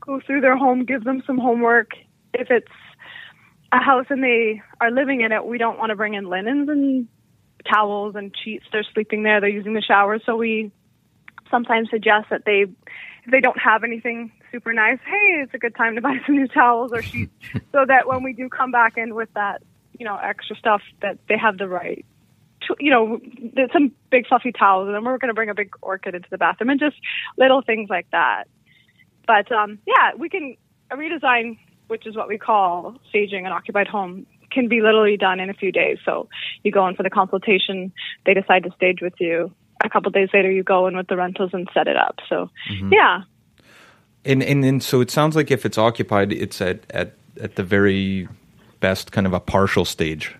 go 0.00 0.20
through 0.26 0.42
their 0.42 0.56
home 0.56 0.84
give 0.84 1.04
them 1.04 1.22
some 1.26 1.38
homework. 1.38 1.92
If 2.34 2.50
it's 2.50 2.66
a 3.72 3.78
house 3.78 4.06
and 4.10 4.22
they 4.22 4.60
are 4.82 4.90
living 4.90 5.22
in 5.22 5.32
it 5.32 5.46
we 5.46 5.56
don't 5.56 5.78
want 5.78 5.90
to 5.90 5.96
bring 5.96 6.12
in 6.12 6.24
linens 6.24 6.68
and 6.68 7.08
towels 7.72 8.14
and 8.14 8.34
sheets. 8.44 8.66
They're 8.70 8.84
sleeping 8.92 9.22
there. 9.22 9.40
They're 9.40 9.48
using 9.48 9.72
the 9.72 9.80
shower. 9.80 10.18
So 10.26 10.36
we 10.36 10.72
sometimes 11.52 11.88
suggest 11.90 12.30
that 12.30 12.44
they 12.44 12.64
if 13.24 13.30
they 13.30 13.40
don't 13.40 13.58
have 13.60 13.84
anything 13.84 14.32
super 14.50 14.72
nice 14.72 14.98
hey 15.04 15.42
it's 15.42 15.54
a 15.54 15.58
good 15.58 15.76
time 15.76 15.94
to 15.94 16.00
buy 16.00 16.16
some 16.26 16.34
new 16.34 16.48
towels 16.48 16.92
or 16.92 17.02
sheets 17.02 17.32
so 17.72 17.84
that 17.86 18.08
when 18.08 18.24
we 18.24 18.32
do 18.32 18.48
come 18.48 18.72
back 18.72 18.96
in 18.96 19.14
with 19.14 19.28
that 19.34 19.62
you 19.98 20.04
know 20.04 20.16
extra 20.16 20.56
stuff 20.56 20.82
that 21.00 21.16
they 21.28 21.38
have 21.38 21.58
the 21.58 21.68
right 21.68 22.04
to, 22.66 22.74
you 22.80 22.90
know 22.90 23.20
some 23.72 23.92
big 24.10 24.26
fluffy 24.26 24.52
towels 24.52 24.86
and 24.86 24.94
then 24.94 25.04
we're 25.04 25.18
going 25.18 25.28
to 25.28 25.34
bring 25.34 25.50
a 25.50 25.54
big 25.54 25.72
orchid 25.82 26.14
into 26.14 26.28
the 26.30 26.38
bathroom 26.38 26.70
and 26.70 26.80
just 26.80 26.96
little 27.38 27.62
things 27.62 27.88
like 27.90 28.06
that. 28.12 28.44
But 29.26 29.50
um 29.52 29.78
yeah 29.86 30.14
we 30.18 30.28
can 30.28 30.56
a 30.90 30.96
redesign 30.96 31.58
which 31.88 32.06
is 32.06 32.16
what 32.16 32.28
we 32.28 32.38
call 32.38 32.96
staging 33.08 33.46
an 33.46 33.52
occupied 33.52 33.86
home 33.86 34.26
can 34.50 34.68
be 34.68 34.82
literally 34.82 35.16
done 35.16 35.40
in 35.40 35.48
a 35.48 35.54
few 35.54 35.72
days. 35.72 35.98
So 36.04 36.28
you 36.62 36.70
go 36.70 36.86
in 36.86 36.94
for 36.94 37.02
the 37.02 37.10
consultation 37.10 37.92
they 38.26 38.34
decide 38.34 38.64
to 38.64 38.70
stage 38.72 39.00
with 39.00 39.14
you 39.18 39.52
a 39.84 39.88
couple 39.90 40.10
days 40.10 40.28
later 40.32 40.50
you 40.50 40.62
go 40.62 40.86
in 40.86 40.96
with 40.96 41.06
the 41.08 41.16
rentals 41.16 41.50
and 41.52 41.68
set 41.74 41.86
it 41.88 41.96
up 41.96 42.18
so 42.28 42.50
mm-hmm. 42.70 42.92
yeah 42.92 43.22
And 44.24 44.42
and 44.42 44.64
and 44.64 44.82
so 44.82 45.00
it 45.00 45.10
sounds 45.10 45.34
like 45.34 45.50
if 45.50 45.66
it's 45.66 45.78
occupied, 45.78 46.32
it's 46.32 46.60
at 46.60 46.78
at 46.90 47.14
at 47.40 47.56
the 47.56 47.64
very 47.64 48.28
best 48.78 49.10
kind 49.10 49.26
of 49.26 49.32
a 49.32 49.40
partial 49.40 49.84
stage. 49.84 50.36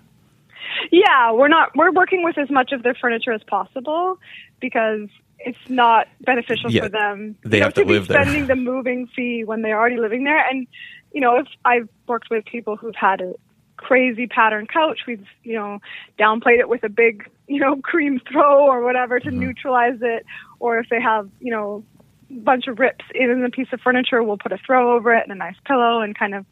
Yeah, 0.90 1.32
we're 1.32 1.48
not 1.48 1.74
we're 1.74 1.90
working 1.92 2.22
with 2.22 2.38
as 2.38 2.48
much 2.50 2.70
of 2.72 2.82
their 2.84 2.94
furniture 2.94 3.32
as 3.32 3.42
possible 3.42 4.18
because 4.60 5.08
it's 5.40 5.58
not 5.68 6.06
beneficial 6.20 6.70
Yeah, 6.70 6.82
for 6.82 6.88
them. 6.90 7.36
they 7.44 7.56
you 7.56 7.60
know, 7.60 7.66
have 7.66 7.74
to 7.74 7.84
be 7.84 7.94
live 7.94 8.06
there. 8.08 8.22
spending 8.22 8.46
the 8.46 8.54
moving 8.56 9.08
fee 9.08 9.42
when 9.44 9.62
they're 9.62 9.78
already 9.78 9.98
living 9.98 10.24
there. 10.24 10.38
And 10.48 10.66
you 11.12 11.20
know, 11.20 11.38
if 11.38 11.48
I've 11.64 11.88
worked 12.06 12.30
with 12.30 12.44
people 12.44 12.76
who've 12.76 12.94
had 12.94 13.20
a 13.20 13.34
crazy 13.76 14.26
pattern 14.28 14.66
couch, 14.66 15.00
we've 15.08 15.26
you 15.42 15.54
know 15.54 15.80
downplayed 16.18 16.60
it 16.60 16.68
with 16.68 16.84
a 16.84 16.88
big 16.88 17.28
you 17.46 17.60
know 17.60 17.76
cream 17.82 18.20
throw 18.30 18.66
or 18.66 18.82
whatever 18.82 19.20
Mm-hmm. 19.20 19.30
to 19.30 19.36
neutralize 19.36 19.98
it. 20.00 20.24
Or 20.60 20.78
if 20.78 20.88
they 20.90 21.00
have 21.00 21.28
you 21.40 21.52
know 21.52 21.84
a 22.30 22.34
bunch 22.40 22.66
of 22.66 22.78
rips 22.78 23.04
in 23.14 23.42
the 23.42 23.50
piece 23.50 23.68
of 23.72 23.80
furniture, 23.80 24.22
we'll 24.22 24.38
put 24.38 24.52
a 24.52 24.58
throw 24.64 24.96
over 24.96 25.14
it 25.14 25.22
and 25.24 25.32
a 25.32 25.36
nice 25.36 25.56
pillow 25.66 26.00
and 26.00 26.18
kind 26.18 26.34
of 26.34 26.46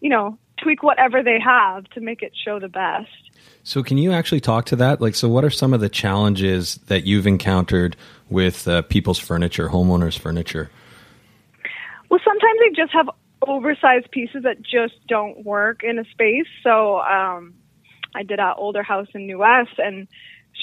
you 0.00 0.10
know 0.10 0.38
tweak 0.62 0.82
whatever 0.82 1.22
they 1.22 1.38
have 1.40 1.84
to 1.90 2.00
make 2.00 2.22
it 2.22 2.32
show 2.44 2.60
the 2.60 2.68
best. 2.68 3.08
So, 3.62 3.82
can 3.82 3.98
you 3.98 4.12
actually 4.12 4.40
talk 4.40 4.66
to 4.66 4.76
that? 4.76 5.00
Like, 5.00 5.14
so 5.14 5.28
what 5.28 5.44
are 5.44 5.50
some 5.50 5.72
of 5.72 5.80
the 5.80 5.88
challenges 5.88 6.76
that 6.86 7.04
you've 7.04 7.26
encountered 7.26 7.96
with 8.28 8.68
uh, 8.68 8.82
people's 8.82 9.18
furniture, 9.18 9.68
homeowners' 9.68 10.18
furniture? 10.18 10.70
Well, 12.10 12.20
sometimes 12.24 12.58
they 12.60 12.74
just 12.76 12.92
have 12.92 13.08
oversized 13.46 14.10
pieces 14.10 14.42
that 14.44 14.62
just 14.62 14.94
don't 15.08 15.44
work 15.44 15.82
in 15.82 15.98
a 15.98 16.04
space. 16.04 16.46
So 16.62 17.00
um, 17.00 17.54
I 18.14 18.22
did 18.22 18.38
an 18.38 18.54
older 18.56 18.82
house 18.82 19.08
in 19.14 19.26
New 19.26 19.38
West, 19.38 19.78
and 19.78 20.06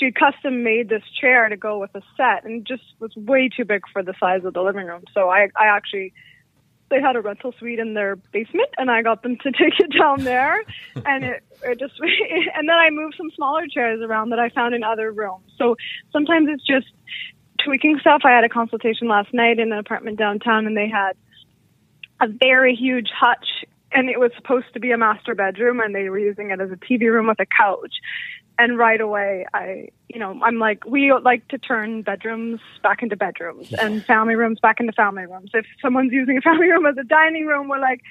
she 0.01 0.11
custom 0.11 0.63
made 0.63 0.89
this 0.89 1.03
chair 1.19 1.47
to 1.47 1.55
go 1.55 1.77
with 1.77 1.93
a 1.93 2.01
set 2.17 2.43
and 2.43 2.65
just 2.65 2.83
was 2.99 3.15
way 3.15 3.49
too 3.55 3.65
big 3.65 3.83
for 3.93 4.01
the 4.01 4.13
size 4.19 4.43
of 4.43 4.53
the 4.53 4.61
living 4.61 4.87
room. 4.87 5.03
So 5.13 5.29
I, 5.29 5.49
I 5.55 5.67
actually, 5.67 6.13
they 6.89 6.99
had 6.99 7.15
a 7.15 7.21
rental 7.21 7.53
suite 7.59 7.77
in 7.77 7.93
their 7.93 8.15
basement 8.15 8.69
and 8.77 8.89
I 8.89 9.03
got 9.03 9.21
them 9.21 9.37
to 9.37 9.51
take 9.51 9.79
it 9.79 9.93
down 9.97 10.23
there. 10.23 10.63
and 11.05 11.23
it, 11.23 11.43
it 11.63 11.79
just, 11.79 11.93
and 12.55 12.67
then 12.67 12.75
I 12.75 12.89
moved 12.89 13.15
some 13.15 13.29
smaller 13.35 13.67
chairs 13.67 14.01
around 14.01 14.31
that 14.31 14.39
I 14.39 14.49
found 14.49 14.73
in 14.73 14.83
other 14.83 15.11
rooms. 15.11 15.51
So 15.57 15.75
sometimes 16.11 16.47
it's 16.49 16.65
just 16.65 16.91
tweaking 17.63 17.99
stuff. 18.01 18.21
I 18.25 18.31
had 18.31 18.43
a 18.43 18.49
consultation 18.49 19.07
last 19.07 19.31
night 19.33 19.59
in 19.59 19.71
an 19.71 19.77
apartment 19.77 20.17
downtown 20.17 20.65
and 20.65 20.75
they 20.75 20.89
had 20.89 21.13
a 22.19 22.27
very 22.27 22.75
huge 22.75 23.09
hutch 23.15 23.65
and 23.91 24.09
it 24.09 24.19
was 24.19 24.31
supposed 24.35 24.73
to 24.73 24.79
be 24.79 24.91
a 24.91 24.97
master 24.97 25.35
bedroom 25.35 25.79
and 25.79 25.93
they 25.93 26.09
were 26.09 26.17
using 26.17 26.49
it 26.51 26.59
as 26.59 26.71
a 26.71 26.75
TV 26.75 27.11
room 27.11 27.27
with 27.27 27.39
a 27.39 27.45
couch. 27.45 27.93
And 28.62 28.78
right 28.78 29.02
away, 29.02 29.47
I, 29.56 29.89
you 30.08 30.19
know, 30.19 30.39
I'm 30.43 30.60
like, 30.60 30.86
we 30.86 31.12
like 31.12 31.47
to 31.47 31.58
turn 31.58 32.04
bedrooms 32.04 32.60
back 32.84 33.02
into 33.02 33.15
bedrooms 33.15 33.74
and 33.74 34.06
family 34.06 34.36
rooms 34.36 34.60
back 34.60 34.80
into 34.80 34.93
family 34.93 35.26
rooms. 35.26 35.50
If 35.56 35.65
someone's 35.82 36.12
using 36.13 36.38
a 36.38 36.41
family 36.41 36.67
room 36.69 36.86
as 36.86 36.95
a 36.95 37.04
dining 37.04 37.47
room, 37.47 37.69
we're 37.69 37.80
like, 37.80 38.02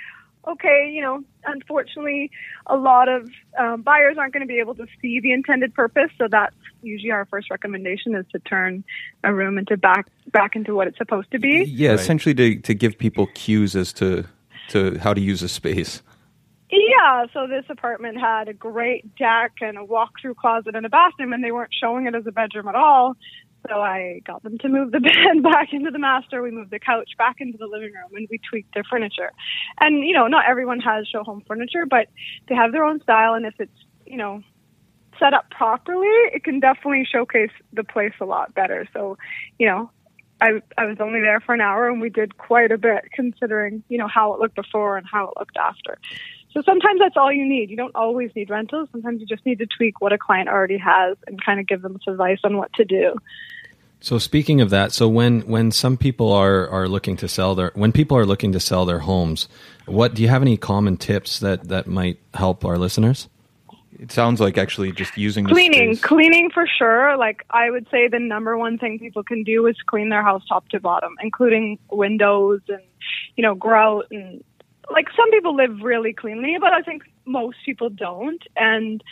okay, 0.48 0.90
you 0.92 1.02
know, 1.02 1.22
unfortunately, 1.44 2.32
a 2.66 2.74
lot 2.74 3.08
of 3.08 3.30
um, 3.60 3.82
buyers 3.82 4.16
aren't 4.18 4.32
going 4.32 4.40
to 4.40 4.48
be 4.48 4.58
able 4.58 4.74
to 4.74 4.86
see 5.00 5.20
the 5.20 5.30
intended 5.30 5.72
purpose. 5.72 6.10
So 6.18 6.26
that's 6.28 6.56
usually 6.82 7.12
our 7.12 7.26
first 7.26 7.48
recommendation 7.48 8.16
is 8.16 8.26
to 8.32 8.40
turn 8.40 8.82
a 9.22 9.32
room 9.32 9.56
into 9.56 9.76
back 9.76 10.08
back 10.32 10.56
into 10.56 10.74
what 10.74 10.88
it's 10.88 10.98
supposed 10.98 11.30
to 11.30 11.38
be. 11.38 11.64
Yeah, 11.68 11.90
Right. 11.90 12.00
essentially 12.00 12.34
to, 12.34 12.56
to 12.62 12.74
give 12.74 12.98
people 12.98 13.28
cues 13.34 13.76
as 13.76 13.92
to 13.94 14.24
to 14.70 14.98
how 14.98 15.14
to 15.14 15.20
use 15.20 15.42
a 15.44 15.48
space. 15.48 16.02
Yeah, 17.00 17.24
so 17.32 17.46
this 17.46 17.64
apartment 17.70 18.18
had 18.20 18.48
a 18.48 18.52
great 18.52 19.16
deck 19.16 19.52
and 19.60 19.78
a 19.78 19.84
walk-through 19.84 20.34
closet 20.34 20.74
and 20.74 20.84
a 20.84 20.88
bathroom, 20.88 21.32
and 21.32 21.42
they 21.42 21.52
weren't 21.52 21.72
showing 21.72 22.06
it 22.06 22.14
as 22.14 22.26
a 22.26 22.32
bedroom 22.32 22.68
at 22.68 22.74
all. 22.74 23.16
So 23.68 23.80
I 23.80 24.20
got 24.26 24.42
them 24.42 24.58
to 24.58 24.68
move 24.68 24.90
the 24.90 25.00
bed 25.00 25.42
back 25.42 25.68
into 25.72 25.90
the 25.90 25.98
master. 25.98 26.42
We 26.42 26.50
moved 26.50 26.70
the 26.70 26.78
couch 26.78 27.10
back 27.16 27.36
into 27.40 27.56
the 27.56 27.66
living 27.66 27.92
room, 27.92 28.14
and 28.14 28.28
we 28.30 28.38
tweaked 28.48 28.74
their 28.74 28.84
furniture. 28.84 29.32
And 29.80 30.04
you 30.06 30.12
know, 30.12 30.26
not 30.26 30.44
everyone 30.48 30.80
has 30.80 31.06
show 31.08 31.22
home 31.24 31.42
furniture, 31.46 31.86
but 31.86 32.08
they 32.48 32.54
have 32.54 32.72
their 32.72 32.84
own 32.84 33.00
style, 33.02 33.34
and 33.34 33.46
if 33.46 33.54
it's 33.58 33.72
you 34.06 34.18
know 34.18 34.42
set 35.18 35.32
up 35.32 35.50
properly, 35.50 36.08
it 36.34 36.44
can 36.44 36.60
definitely 36.60 37.06
showcase 37.10 37.52
the 37.72 37.84
place 37.84 38.14
a 38.20 38.24
lot 38.24 38.54
better. 38.54 38.86
So, 38.92 39.16
you 39.58 39.66
know, 39.66 39.90
I 40.40 40.60
I 40.76 40.86
was 40.86 40.98
only 41.00 41.20
there 41.20 41.40
for 41.40 41.54
an 41.54 41.60
hour, 41.60 41.88
and 41.88 42.00
we 42.00 42.10
did 42.10 42.36
quite 42.36 42.72
a 42.72 42.78
bit 42.78 43.04
considering 43.12 43.84
you 43.88 43.98
know 43.98 44.08
how 44.08 44.34
it 44.34 44.40
looked 44.40 44.56
before 44.56 44.96
and 44.98 45.06
how 45.10 45.28
it 45.28 45.34
looked 45.38 45.56
after. 45.56 45.98
So 46.52 46.62
sometimes 46.62 46.98
that's 47.00 47.16
all 47.16 47.32
you 47.32 47.46
need. 47.46 47.70
You 47.70 47.76
don't 47.76 47.94
always 47.94 48.30
need 48.34 48.50
rentals. 48.50 48.88
Sometimes 48.90 49.20
you 49.20 49.26
just 49.26 49.46
need 49.46 49.58
to 49.60 49.66
tweak 49.66 50.00
what 50.00 50.12
a 50.12 50.18
client 50.18 50.48
already 50.48 50.78
has 50.78 51.16
and 51.26 51.42
kind 51.42 51.60
of 51.60 51.66
give 51.66 51.82
them 51.82 51.98
some 52.04 52.12
advice 52.14 52.38
on 52.44 52.56
what 52.56 52.72
to 52.74 52.84
do. 52.84 53.14
So 54.00 54.18
speaking 54.18 54.60
of 54.60 54.70
that, 54.70 54.92
so 54.92 55.08
when 55.08 55.42
when 55.42 55.70
some 55.70 55.96
people 55.96 56.32
are 56.32 56.66
are 56.68 56.88
looking 56.88 57.16
to 57.18 57.28
sell 57.28 57.54
their 57.54 57.70
when 57.74 57.92
people 57.92 58.16
are 58.16 58.24
looking 58.24 58.52
to 58.52 58.60
sell 58.60 58.86
their 58.86 59.00
homes, 59.00 59.46
what 59.86 60.14
do 60.14 60.22
you 60.22 60.28
have 60.28 60.40
any 60.42 60.56
common 60.56 60.96
tips 60.96 61.38
that 61.40 61.68
that 61.68 61.86
might 61.86 62.18
help 62.34 62.64
our 62.64 62.78
listeners? 62.78 63.28
It 63.98 64.10
sounds 64.10 64.40
like 64.40 64.56
actually 64.56 64.92
just 64.92 65.18
using 65.18 65.44
the 65.44 65.50
Cleaning, 65.52 65.94
space. 65.94 66.02
cleaning 66.04 66.48
for 66.50 66.66
sure. 66.66 67.18
Like 67.18 67.44
I 67.50 67.70
would 67.70 67.86
say 67.90 68.08
the 68.08 68.18
number 68.18 68.56
one 68.56 68.78
thing 68.78 68.98
people 68.98 69.22
can 69.22 69.44
do 69.44 69.66
is 69.66 69.76
clean 69.86 70.08
their 70.08 70.22
house 70.22 70.42
top 70.48 70.66
to 70.70 70.80
bottom, 70.80 71.16
including 71.20 71.78
windows 71.90 72.62
and, 72.68 72.80
you 73.36 73.42
know, 73.42 73.54
grout 73.54 74.06
and 74.10 74.42
like 74.88 75.06
some 75.16 75.30
people 75.30 75.54
live 75.54 75.80
really 75.82 76.12
cleanly, 76.12 76.56
but 76.60 76.72
I 76.72 76.82
think 76.82 77.02
most 77.24 77.58
people 77.64 77.90
don't. 77.90 78.42
And 78.56 79.02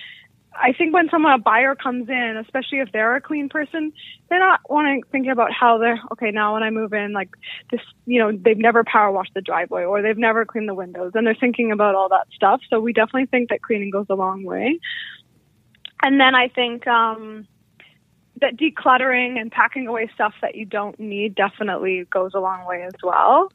I 0.60 0.72
think 0.72 0.94
when 0.94 1.08
someone 1.10 1.32
a 1.32 1.38
buyer 1.38 1.74
comes 1.74 2.08
in, 2.08 2.36
especially 2.44 2.78
if 2.78 2.90
they're 2.92 3.16
a 3.16 3.20
clean 3.20 3.48
person, 3.48 3.92
they're 4.28 4.38
not 4.38 4.60
wanting 4.68 5.02
thinking 5.12 5.30
about 5.30 5.52
how 5.52 5.78
they're 5.78 6.00
okay 6.12 6.30
now 6.30 6.54
when 6.54 6.62
I 6.62 6.70
move 6.70 6.92
in, 6.92 7.12
like 7.12 7.30
this, 7.70 7.80
you 8.06 8.18
know, 8.18 8.32
they've 8.32 8.58
never 8.58 8.82
power 8.82 9.12
washed 9.12 9.34
the 9.34 9.40
driveway 9.40 9.84
or 9.84 10.02
they've 10.02 10.18
never 10.18 10.44
cleaned 10.44 10.68
the 10.68 10.74
windows, 10.74 11.12
and 11.14 11.26
they're 11.26 11.34
thinking 11.34 11.70
about 11.70 11.94
all 11.94 12.08
that 12.08 12.26
stuff. 12.34 12.60
So 12.70 12.80
we 12.80 12.92
definitely 12.92 13.26
think 13.26 13.50
that 13.50 13.62
cleaning 13.62 13.90
goes 13.90 14.06
a 14.08 14.14
long 14.14 14.44
way. 14.44 14.80
And 16.02 16.20
then 16.20 16.34
I 16.34 16.48
think 16.48 16.86
um, 16.86 17.46
that 18.40 18.56
decluttering 18.56 19.38
and 19.38 19.50
packing 19.50 19.86
away 19.86 20.10
stuff 20.14 20.34
that 20.42 20.54
you 20.54 20.64
don't 20.64 20.98
need 20.98 21.34
definitely 21.34 22.04
goes 22.10 22.32
a 22.34 22.40
long 22.40 22.66
way 22.66 22.82
as 22.82 22.94
well. 23.02 23.52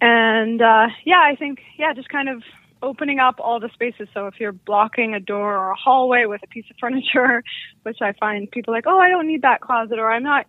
And 0.00 0.60
uh, 0.60 0.88
yeah, 1.04 1.20
I 1.22 1.36
think 1.36 1.60
yeah, 1.78 1.92
just 1.94 2.08
kind 2.08 2.28
of 2.28 2.42
opening 2.82 3.18
up 3.18 3.36
all 3.38 3.58
the 3.58 3.70
spaces. 3.72 4.08
So 4.12 4.26
if 4.26 4.38
you're 4.38 4.52
blocking 4.52 5.14
a 5.14 5.20
door 5.20 5.56
or 5.56 5.70
a 5.70 5.76
hallway 5.76 6.26
with 6.26 6.42
a 6.42 6.46
piece 6.46 6.66
of 6.70 6.76
furniture, 6.80 7.42
which 7.82 7.98
I 8.00 8.12
find 8.12 8.50
people 8.50 8.74
like, 8.74 8.84
oh, 8.86 8.98
I 8.98 9.08
don't 9.08 9.26
need 9.26 9.42
that 9.42 9.60
closet, 9.60 9.98
or 9.98 10.10
I'm 10.10 10.22
not 10.22 10.46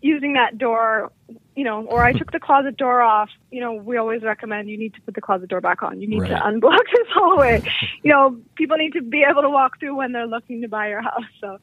using 0.00 0.34
that 0.34 0.56
door, 0.58 1.10
you 1.56 1.64
know, 1.64 1.84
or 1.84 2.04
I 2.04 2.12
took 2.18 2.30
the 2.32 2.40
closet 2.40 2.76
door 2.76 3.02
off. 3.02 3.30
You 3.50 3.60
know, 3.60 3.74
we 3.74 3.96
always 3.96 4.22
recommend 4.22 4.68
you 4.68 4.78
need 4.78 4.94
to 4.94 5.00
put 5.02 5.14
the 5.14 5.20
closet 5.20 5.48
door 5.48 5.60
back 5.60 5.82
on. 5.82 6.00
You 6.00 6.08
need 6.08 6.20
to 6.20 6.34
unblock 6.34 6.84
this 6.92 7.08
hallway. 7.12 7.62
you 8.02 8.10
know, 8.10 8.38
people 8.54 8.76
need 8.76 8.92
to 8.94 9.02
be 9.02 9.24
able 9.28 9.42
to 9.42 9.50
walk 9.50 9.78
through 9.78 9.96
when 9.96 10.12
they're 10.12 10.26
looking 10.26 10.62
to 10.62 10.68
buy 10.68 10.88
your 10.88 11.02
house. 11.02 11.24
So 11.40 11.58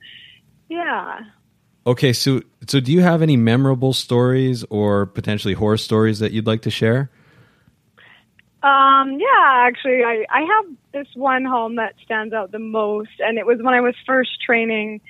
yeah. 0.70 1.22
Okay, 1.88 2.14
so 2.14 2.42
so 2.68 2.80
do 2.80 2.92
you 2.92 3.02
have 3.02 3.22
any 3.22 3.38
memorable 3.38 3.94
stories 3.94 4.64
or 4.70 5.06
potentially 5.06 5.54
horror 5.54 5.78
stories 5.78 6.20
that 6.20 6.32
you'd 6.32 6.48
like 6.48 6.64
to 6.64 6.72
share? 6.72 7.12
Um, 8.64 9.20
yeah, 9.20 9.68
actually, 9.68 10.04
I, 10.04 10.26
I 10.32 10.42
have 10.42 10.76
this 10.92 11.08
one 11.14 11.46
home 11.46 11.76
that 11.76 11.94
stands 12.04 12.34
out 12.34 12.52
the 12.52 12.58
most, 12.58 13.12
and 13.20 13.38
it 13.38 13.46
was 13.46 13.60
when 13.62 13.76
I 13.76 13.82
was 13.82 13.94
first 14.08 14.42
training 14.42 15.02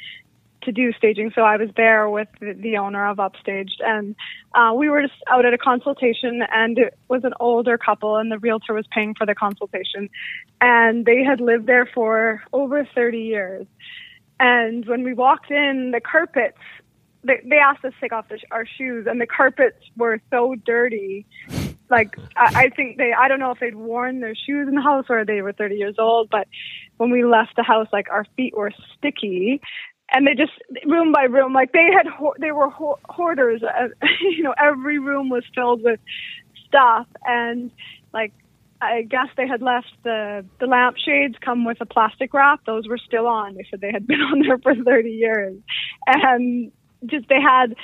to 0.63 0.73
do 0.73 0.91
staging. 0.91 1.31
So 1.33 1.43
I 1.43 1.55
was 1.55 1.69
there 1.77 2.09
with 2.09 2.27
the, 2.41 2.51
the 2.51 2.77
owner 2.77 3.07
of 3.07 3.17
Upstaged, 3.17 3.79
and 3.79 4.13
uh, 4.53 4.73
we 4.75 4.89
were 4.89 5.01
just 5.01 5.13
out 5.29 5.45
at 5.45 5.53
a 5.53 5.57
consultation, 5.57 6.41
and 6.51 6.77
it 6.77 6.97
was 7.07 7.23
an 7.23 7.33
older 7.39 7.77
couple, 7.77 8.17
and 8.17 8.29
the 8.29 8.39
realtor 8.39 8.73
was 8.73 8.85
paying 8.91 9.13
for 9.15 9.25
the 9.25 9.35
consultation, 9.35 10.09
and 10.59 11.05
they 11.05 11.23
had 11.23 11.39
lived 11.39 11.67
there 11.67 11.85
for 11.85 12.43
over 12.51 12.85
30 12.93 13.19
years. 13.19 13.65
And 14.39 14.85
when 14.85 15.03
we 15.03 15.13
walked 15.13 15.51
in, 15.51 15.91
the 15.91 16.01
carpets 16.01 16.57
they, 17.25 17.41
they 17.43 17.57
asked 17.57 17.83
us 17.83 17.93
to 17.93 17.99
take 17.99 18.13
off 18.13 18.29
the, 18.29 18.39
our 18.51 18.65
shoes, 18.65 19.07
and 19.09 19.19
the 19.19 19.25
carpets 19.25 19.77
were 19.97 20.21
so 20.29 20.55
dirty. 20.65 21.25
Like 21.89 22.15
I, 22.35 22.65
I 22.65 22.69
think 22.69 22.97
they, 22.97 23.13
I 23.13 23.27
don't 23.27 23.39
know 23.39 23.51
if 23.51 23.59
they'd 23.59 23.75
worn 23.75 24.19
their 24.19 24.35
shoes 24.35 24.67
in 24.67 24.75
the 24.75 24.81
house 24.81 25.05
or 25.09 25.25
they 25.25 25.41
were 25.41 25.53
30 25.53 25.75
years 25.75 25.95
old. 25.97 26.29
But 26.29 26.47
when 26.97 27.09
we 27.09 27.25
left 27.25 27.55
the 27.55 27.63
house, 27.63 27.87
like 27.91 28.09
our 28.11 28.25
feet 28.35 28.55
were 28.55 28.71
sticky, 28.97 29.61
and 30.11 30.27
they 30.27 30.35
just 30.35 30.53
room 30.85 31.11
by 31.11 31.23
room, 31.23 31.53
like 31.53 31.71
they 31.71 31.89
had, 31.91 32.07
they 32.39 32.51
were 32.51 32.69
ho- 32.69 32.99
hoarders. 33.05 33.61
You 34.21 34.43
know, 34.43 34.53
every 34.61 34.99
room 34.99 35.29
was 35.29 35.43
filled 35.53 35.83
with 35.83 35.99
stuff, 36.67 37.07
and 37.25 37.71
like 38.13 38.33
I 38.81 39.03
guess 39.03 39.27
they 39.37 39.47
had 39.47 39.61
left 39.61 39.91
the 40.03 40.45
the 40.59 40.67
lampshades 40.67 41.35
come 41.43 41.65
with 41.65 41.77
a 41.81 41.85
plastic 41.85 42.33
wrap. 42.33 42.65
Those 42.65 42.87
were 42.87 42.97
still 42.97 43.27
on. 43.27 43.55
They 43.55 43.65
said 43.69 43.81
they 43.81 43.91
had 43.91 44.07
been 44.07 44.21
on 44.21 44.41
there 44.41 44.57
for 44.57 44.75
30 44.75 45.09
years, 45.09 45.57
and 46.07 46.71
just 47.05 47.27
they 47.29 47.41
had 47.41 47.75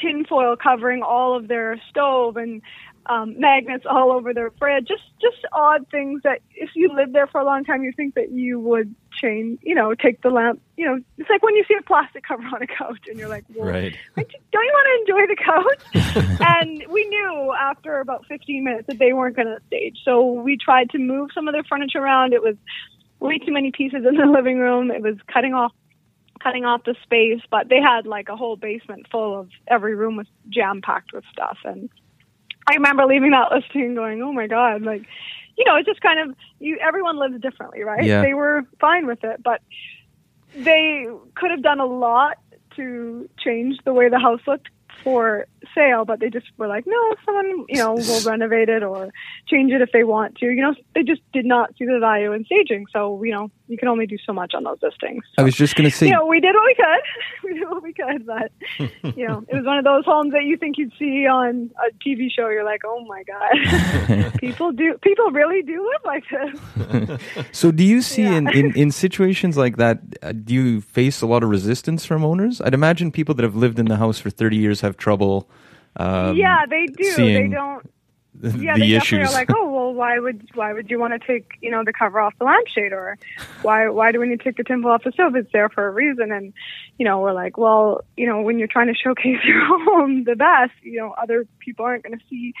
tinfoil 0.00 0.56
covering 0.56 1.02
all 1.02 1.36
of 1.36 1.48
their 1.48 1.80
stove 1.90 2.36
and 2.36 2.62
um, 3.06 3.38
magnets 3.38 3.84
all 3.88 4.12
over 4.12 4.32
their 4.32 4.50
fridge. 4.58 4.86
Just 4.88 5.02
just 5.20 5.44
odd 5.52 5.86
things 5.90 6.22
that 6.24 6.40
if 6.54 6.70
you 6.74 6.92
lived 6.94 7.12
there 7.12 7.26
for 7.26 7.40
a 7.40 7.44
long 7.44 7.64
time, 7.64 7.82
you 7.82 7.92
think 7.92 8.14
that 8.14 8.30
you 8.30 8.58
would 8.60 8.94
change. 9.20 9.60
You 9.62 9.74
know, 9.74 9.94
take 9.94 10.22
the 10.22 10.30
lamp. 10.30 10.60
You 10.76 10.86
know, 10.86 11.00
it's 11.18 11.30
like 11.30 11.42
when 11.42 11.56
you 11.56 11.64
see 11.66 11.74
a 11.78 11.82
plastic 11.82 12.24
cover 12.26 12.42
on 12.42 12.62
a 12.62 12.66
couch 12.66 13.00
and 13.08 13.18
you're 13.18 13.28
like, 13.28 13.44
well, 13.54 13.68
Right. 13.68 13.96
like, 14.16 14.30
don't 14.52 14.64
you 14.64 14.72
want 14.72 15.06
to 15.06 15.12
enjoy 15.12 15.26
the 15.26 15.36
couch? 15.44 16.40
and 16.58 16.84
we 16.88 17.04
knew 17.06 17.54
after 17.58 18.00
about 18.00 18.26
15 18.26 18.64
minutes 18.64 18.86
that 18.88 18.98
they 18.98 19.12
weren't 19.12 19.36
going 19.36 19.48
to 19.48 19.58
stage. 19.66 19.98
So 20.04 20.32
we 20.32 20.56
tried 20.56 20.90
to 20.90 20.98
move 20.98 21.30
some 21.34 21.48
of 21.48 21.54
their 21.54 21.64
furniture 21.64 21.98
around. 21.98 22.32
It 22.32 22.42
was 22.42 22.56
way 23.20 23.38
too 23.38 23.52
many 23.52 23.70
pieces 23.70 24.04
in 24.06 24.16
the 24.16 24.26
living 24.32 24.58
room. 24.58 24.90
It 24.90 25.02
was 25.02 25.16
cutting 25.32 25.54
off 25.54 25.72
cutting 26.42 26.64
off 26.64 26.82
the 26.84 26.96
space, 27.04 27.40
but 27.50 27.68
they 27.68 27.80
had 27.80 28.04
like 28.04 28.28
a 28.28 28.36
whole 28.36 28.56
basement 28.56 29.06
full 29.12 29.38
of 29.38 29.48
every 29.68 29.94
room 29.94 30.16
was 30.16 30.26
jam 30.48 30.82
packed 30.82 31.12
with 31.12 31.24
stuff. 31.32 31.56
And 31.64 31.88
I 32.66 32.74
remember 32.74 33.06
leaving 33.06 33.30
that 33.32 33.50
listing 33.52 33.82
and 33.82 33.96
going, 33.96 34.22
"Oh 34.22 34.32
my 34.32 34.46
god!" 34.46 34.82
Like, 34.82 35.02
you 35.56 35.64
know, 35.64 35.76
it's 35.76 35.86
just 35.86 36.00
kind 36.00 36.20
of 36.20 36.36
you. 36.58 36.78
Everyone 36.80 37.18
lives 37.18 37.40
differently, 37.40 37.82
right? 37.82 38.04
Yeah. 38.04 38.22
They 38.22 38.34
were 38.34 38.62
fine 38.80 39.06
with 39.06 39.24
it, 39.24 39.42
but 39.42 39.60
they 40.54 41.06
could 41.34 41.50
have 41.50 41.62
done 41.62 41.80
a 41.80 41.86
lot 41.86 42.38
to 42.76 43.28
change 43.38 43.78
the 43.84 43.92
way 43.92 44.08
the 44.08 44.18
house 44.18 44.40
looked 44.46 44.68
for 45.02 45.46
sale, 45.74 46.04
but 46.04 46.20
they 46.20 46.30
just 46.30 46.46
were 46.58 46.66
like, 46.68 46.84
no, 46.86 47.14
someone, 47.24 47.64
you 47.68 47.78
know, 47.78 47.94
will 47.94 48.20
renovate 48.24 48.68
it 48.68 48.82
or 48.82 49.10
change 49.48 49.72
it 49.72 49.80
if 49.82 49.90
they 49.92 50.04
want 50.04 50.36
to. 50.36 50.46
You 50.46 50.62
know, 50.62 50.74
they 50.94 51.02
just 51.02 51.20
did 51.32 51.44
not 51.44 51.70
see 51.78 51.84
the 51.86 51.98
value 52.00 52.32
in 52.32 52.44
staging. 52.44 52.86
So, 52.92 53.22
you 53.22 53.32
know, 53.32 53.50
you 53.68 53.78
can 53.78 53.88
only 53.88 54.06
do 54.06 54.16
so 54.26 54.32
much 54.32 54.52
on 54.54 54.64
those 54.64 54.78
listings. 54.82 55.24
I 55.38 55.42
was 55.42 55.54
just 55.54 55.76
going 55.76 55.88
to 55.90 55.96
say, 55.96 56.06
You 56.06 56.12
know, 56.14 56.26
we 56.26 56.40
did 56.40 56.54
what 56.54 56.66
we 56.66 56.74
could. 56.74 57.02
We 57.44 57.54
did 57.58 57.68
what 57.68 57.82
we 57.82 57.92
could, 57.92 58.24
but 58.26 58.52
you 59.16 59.26
know, 59.26 59.42
it 59.48 59.54
was 59.54 59.64
one 59.66 59.76
of 59.78 59.84
those 59.84 60.04
homes 60.04 60.32
that 60.32 60.44
you 60.44 60.56
think 60.56 60.78
you'd 60.78 60.92
see 60.98 61.26
on 61.26 61.70
a 61.86 61.92
TV 62.06 62.28
show. 62.30 62.48
You're 62.48 62.64
like, 62.64 62.82
oh 62.86 63.04
my 63.06 63.22
god, 63.24 64.38
people 64.38 64.70
do, 64.72 64.96
people 65.02 65.30
really 65.32 65.62
do 65.62 65.82
live 65.82 66.04
like 66.04 66.24
this. 66.30 67.20
so 67.52 67.72
do 67.72 67.82
you 67.84 68.00
see 68.00 68.22
Yeah. 68.22 68.36
in, 68.38 68.48
in, 68.54 68.76
in 68.76 68.90
situations 68.92 69.56
like 69.56 69.76
that, 69.76 70.00
uh, 70.22 70.32
do 70.32 70.54
you 70.54 70.80
face 70.80 71.20
a 71.20 71.26
lot 71.26 71.42
of 71.42 71.50
resistance 71.50 72.04
from 72.04 72.24
owners? 72.24 72.60
I'd 72.60 72.74
imagine 72.74 73.10
people 73.10 73.34
that 73.34 73.42
have 73.42 73.56
lived 73.56 73.78
in 73.78 73.86
the 73.86 73.96
house 73.96 74.18
for 74.20 74.30
30 74.30 74.56
years 74.56 74.80
have 74.82 74.96
trouble. 74.96 75.48
Um, 75.96 76.36
yeah, 76.36 76.66
they 76.68 76.86
do. 76.86 77.16
They 77.16 77.48
don't. 77.48 77.88
Yeah, 78.42 78.74
the 78.74 78.80
they 78.80 78.86
issues. 78.96 79.02
definitely 79.02 79.26
are 79.26 79.32
like, 79.32 79.50
oh 79.54 79.70
well, 79.70 79.94
why 79.94 80.18
would 80.18 80.48
why 80.54 80.72
would 80.72 80.90
you 80.90 80.98
want 80.98 81.12
to 81.12 81.24
take 81.24 81.52
you 81.60 81.70
know 81.70 81.84
the 81.84 81.92
cover 81.92 82.18
off 82.18 82.34
the 82.38 82.44
lampshade 82.44 82.92
or 82.92 83.16
why 83.60 83.88
why 83.88 84.10
do 84.10 84.18
we 84.18 84.26
need 84.26 84.38
to 84.38 84.44
take 84.44 84.56
the 84.56 84.64
tinsel 84.64 84.90
off 84.90 85.04
the 85.04 85.12
stove? 85.12 85.36
It's 85.36 85.52
there 85.52 85.68
for 85.68 85.86
a 85.86 85.90
reason, 85.90 86.32
and 86.32 86.52
you 86.98 87.04
know 87.04 87.20
we're 87.20 87.34
like, 87.34 87.56
well, 87.56 88.00
you 88.16 88.26
know 88.26 88.40
when 88.40 88.58
you're 88.58 88.68
trying 88.68 88.88
to 88.88 88.94
showcase 88.94 89.38
your 89.44 89.64
home 89.64 90.24
the 90.24 90.34
best, 90.34 90.72
you 90.82 90.98
know 90.98 91.14
other 91.22 91.46
people 91.60 91.84
aren't 91.84 92.02
going 92.02 92.18
to 92.18 92.24
see 92.28 92.52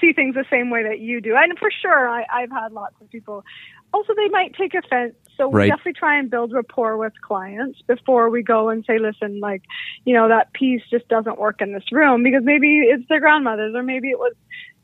see 0.00 0.12
things 0.12 0.36
the 0.36 0.44
same 0.50 0.70
way 0.70 0.84
that 0.84 1.00
you 1.00 1.20
do, 1.20 1.34
and 1.34 1.58
for 1.58 1.70
sure, 1.70 2.08
I, 2.08 2.24
I've 2.30 2.50
had 2.50 2.70
lots 2.72 2.94
of 3.00 3.10
people. 3.10 3.44
Also, 3.92 4.14
they 4.14 4.28
might 4.28 4.54
take 4.54 4.74
offense. 4.74 5.14
So 5.36 5.48
we 5.48 5.60
Right. 5.60 5.68
definitely 5.68 5.94
try 5.94 6.18
and 6.18 6.30
build 6.30 6.52
rapport 6.52 6.96
with 6.98 7.12
clients 7.22 7.80
before 7.82 8.28
we 8.30 8.42
go 8.42 8.68
and 8.68 8.84
say, 8.84 8.98
listen, 8.98 9.40
like, 9.40 9.62
you 10.04 10.14
know, 10.14 10.28
that 10.28 10.52
piece 10.52 10.82
just 10.90 11.08
doesn't 11.08 11.38
work 11.38 11.60
in 11.62 11.72
this 11.72 11.90
room 11.90 12.22
because 12.22 12.44
maybe 12.44 12.80
it's 12.80 13.08
their 13.08 13.20
grandmother's 13.20 13.74
or 13.74 13.82
maybe 13.82 14.10
it 14.10 14.18
was 14.18 14.34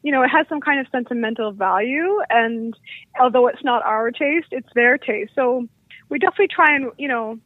you 0.03 0.13
know, 0.13 0.23
it 0.23 0.29
has 0.29 0.47
some 0.49 0.61
kind 0.61 0.81
of 0.81 0.87
sentimental 0.93 1.53
value. 1.53 2.21
And 2.31 2.75
although 3.21 3.49
it's 3.49 3.65
not 3.65 3.83
our 3.83 4.11
taste, 4.11 4.49
it's 4.53 4.69
their 4.75 4.97
taste. 4.97 5.33
So 5.35 5.67
we 6.09 6.19
definitely 6.19 6.49
try 6.49 6.75
and, 6.75 6.93
you 6.99 7.09
know, 7.09 7.39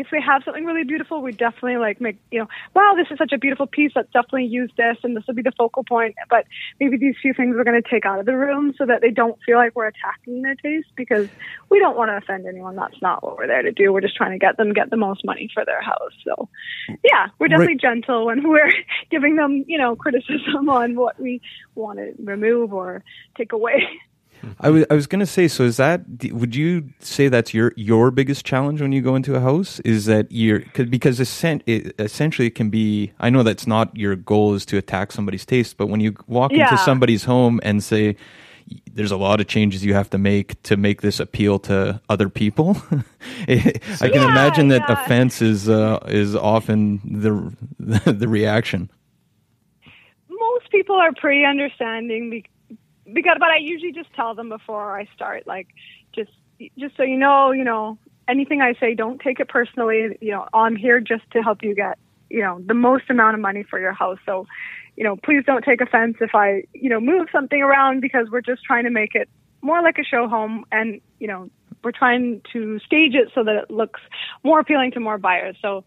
if 0.00 0.06
we 0.10 0.22
have 0.26 0.42
something 0.46 0.64
really 0.64 0.84
beautiful, 0.84 1.20
we 1.20 1.30
definitely 1.30 1.76
like 1.76 2.00
make, 2.00 2.16
you 2.30 2.38
know, 2.38 2.48
wow, 2.74 2.94
this 2.96 3.06
is 3.10 3.18
such 3.18 3.32
a 3.32 3.38
beautiful 3.38 3.66
piece. 3.66 3.92
Let's 3.94 4.10
definitely 4.12 4.46
use 4.46 4.70
this 4.74 4.96
and 5.02 5.14
this 5.14 5.24
will 5.26 5.34
be 5.34 5.42
the 5.42 5.52
focal 5.58 5.84
point. 5.84 6.14
But 6.30 6.46
maybe 6.80 6.96
these 6.96 7.16
few 7.20 7.34
things 7.34 7.54
we're 7.54 7.64
going 7.64 7.80
to 7.80 7.88
take 7.88 8.06
out 8.06 8.18
of 8.18 8.24
the 8.24 8.34
room 8.34 8.72
so 8.78 8.86
that 8.86 9.02
they 9.02 9.10
don't 9.10 9.38
feel 9.44 9.58
like 9.58 9.76
we're 9.76 9.88
attacking 9.88 10.40
their 10.40 10.54
taste 10.54 10.88
because 10.96 11.28
we 11.68 11.78
don't 11.78 11.98
want 11.98 12.08
to 12.08 12.16
offend 12.16 12.46
anyone. 12.46 12.76
That's 12.76 13.00
not 13.02 13.22
what 13.22 13.36
we're 13.36 13.46
there 13.46 13.60
to 13.60 13.72
do. 13.72 13.92
We're 13.92 14.00
just 14.00 14.16
trying 14.16 14.32
to 14.32 14.38
get 14.38 14.56
them 14.56 14.72
get 14.72 14.88
the 14.88 14.96
most 14.96 15.22
money 15.22 15.50
for 15.52 15.66
their 15.66 15.82
house. 15.82 16.14
So 16.24 16.48
yeah, 17.04 17.26
we're 17.38 17.48
definitely 17.48 17.76
gentle 17.76 18.24
when 18.24 18.42
we're 18.48 18.72
giving 19.10 19.36
them, 19.36 19.66
you 19.68 19.76
know, 19.76 19.96
criticism 19.96 20.70
on 20.70 20.94
what 20.94 21.20
we 21.20 21.42
want 21.74 21.98
to 21.98 22.14
remove 22.24 22.72
or 22.72 23.04
take 23.36 23.52
away. 23.52 23.86
I 24.60 24.70
was 24.70 24.84
I 24.90 24.94
was 24.94 25.06
gonna 25.06 25.26
say. 25.26 25.48
So 25.48 25.64
is 25.64 25.76
that? 25.76 26.02
Would 26.32 26.54
you 26.56 26.90
say 27.00 27.28
that's 27.28 27.52
your 27.52 27.72
your 27.76 28.10
biggest 28.10 28.44
challenge 28.44 28.80
when 28.80 28.92
you 28.92 29.02
go 29.02 29.14
into 29.14 29.34
a 29.34 29.40
house? 29.40 29.80
Is 29.80 30.06
that 30.06 30.30
you're 30.30 30.60
'cause- 30.60 30.86
because 30.86 31.20
essentially 31.20 32.46
it 32.46 32.54
can 32.54 32.70
be. 32.70 33.12
I 33.20 33.30
know 33.30 33.42
that's 33.42 33.66
not 33.66 33.94
your 33.96 34.16
goal 34.16 34.54
is 34.54 34.64
to 34.66 34.76
attack 34.78 35.12
somebody's 35.12 35.44
taste, 35.44 35.76
but 35.76 35.88
when 35.88 36.00
you 36.00 36.14
walk 36.26 36.52
Yeah. 36.52 36.64
into 36.70 36.78
somebody's 36.78 37.24
home 37.24 37.60
and 37.62 37.82
say. 37.82 38.16
There's 38.94 39.10
a 39.10 39.16
lot 39.16 39.40
of 39.40 39.48
changes 39.48 39.84
you 39.84 39.94
have 39.94 40.10
to 40.10 40.18
make 40.18 40.62
to 40.62 40.76
make 40.76 41.02
this 41.02 41.18
appeal 41.18 41.58
to 41.60 42.00
other 42.08 42.28
people. 42.28 42.76
I 43.48 43.56
can 43.56 44.22
Yeah, 44.22 44.30
imagine 44.30 44.68
that 44.68 44.82
yeah. 44.88 45.02
offense 45.02 45.42
is 45.42 45.68
uh, 45.68 45.98
is 46.06 46.36
often 46.36 47.00
the 47.04 47.32
the 48.12 48.28
reaction. 48.28 48.88
most 50.28 50.70
people 50.70 50.94
are 50.94 51.12
pretty 51.12 51.44
understanding 51.44 52.44
because 53.12 53.36
but 53.38 53.50
I 53.50 53.58
usually 53.58 53.92
just 53.92 54.12
tell 54.14 54.34
them 54.34 54.48
before 54.48 54.98
I 54.98 55.08
start 55.14 55.46
like 55.46 55.68
just 56.14 56.30
just 56.78 56.96
so 56.96 57.02
you 57.02 57.16
know, 57.16 57.52
you 57.52 57.64
know, 57.64 57.98
anything 58.28 58.60
I 58.60 58.74
say 58.74 58.94
don't 58.94 59.20
take 59.20 59.40
it 59.40 59.48
personally, 59.48 60.16
you 60.20 60.30
know, 60.30 60.46
I'm 60.52 60.76
here 60.76 61.00
just 61.00 61.28
to 61.32 61.42
help 61.42 61.62
you 61.62 61.74
get, 61.74 61.98
you 62.28 62.40
know, 62.40 62.60
the 62.64 62.74
most 62.74 63.04
amount 63.10 63.34
of 63.34 63.40
money 63.40 63.62
for 63.62 63.78
your 63.80 63.92
house. 63.92 64.18
So, 64.26 64.46
you 64.96 65.04
know, 65.04 65.16
please 65.16 65.44
don't 65.46 65.64
take 65.64 65.80
offense 65.80 66.16
if 66.20 66.34
I, 66.34 66.64
you 66.72 66.90
know, 66.90 67.00
move 67.00 67.28
something 67.32 67.60
around 67.60 68.00
because 68.00 68.28
we're 68.30 68.42
just 68.42 68.62
trying 68.62 68.84
to 68.84 68.90
make 68.90 69.14
it 69.14 69.28
more 69.62 69.82
like 69.82 69.98
a 69.98 70.04
show 70.04 70.28
home 70.28 70.64
and, 70.70 71.00
you 71.18 71.26
know, 71.26 71.50
we're 71.82 71.92
trying 71.92 72.42
to 72.52 72.78
stage 72.80 73.14
it 73.14 73.30
so 73.34 73.42
that 73.44 73.56
it 73.56 73.70
looks 73.70 74.00
more 74.44 74.60
appealing 74.60 74.92
to 74.92 75.00
more 75.00 75.18
buyers. 75.18 75.56
So, 75.62 75.84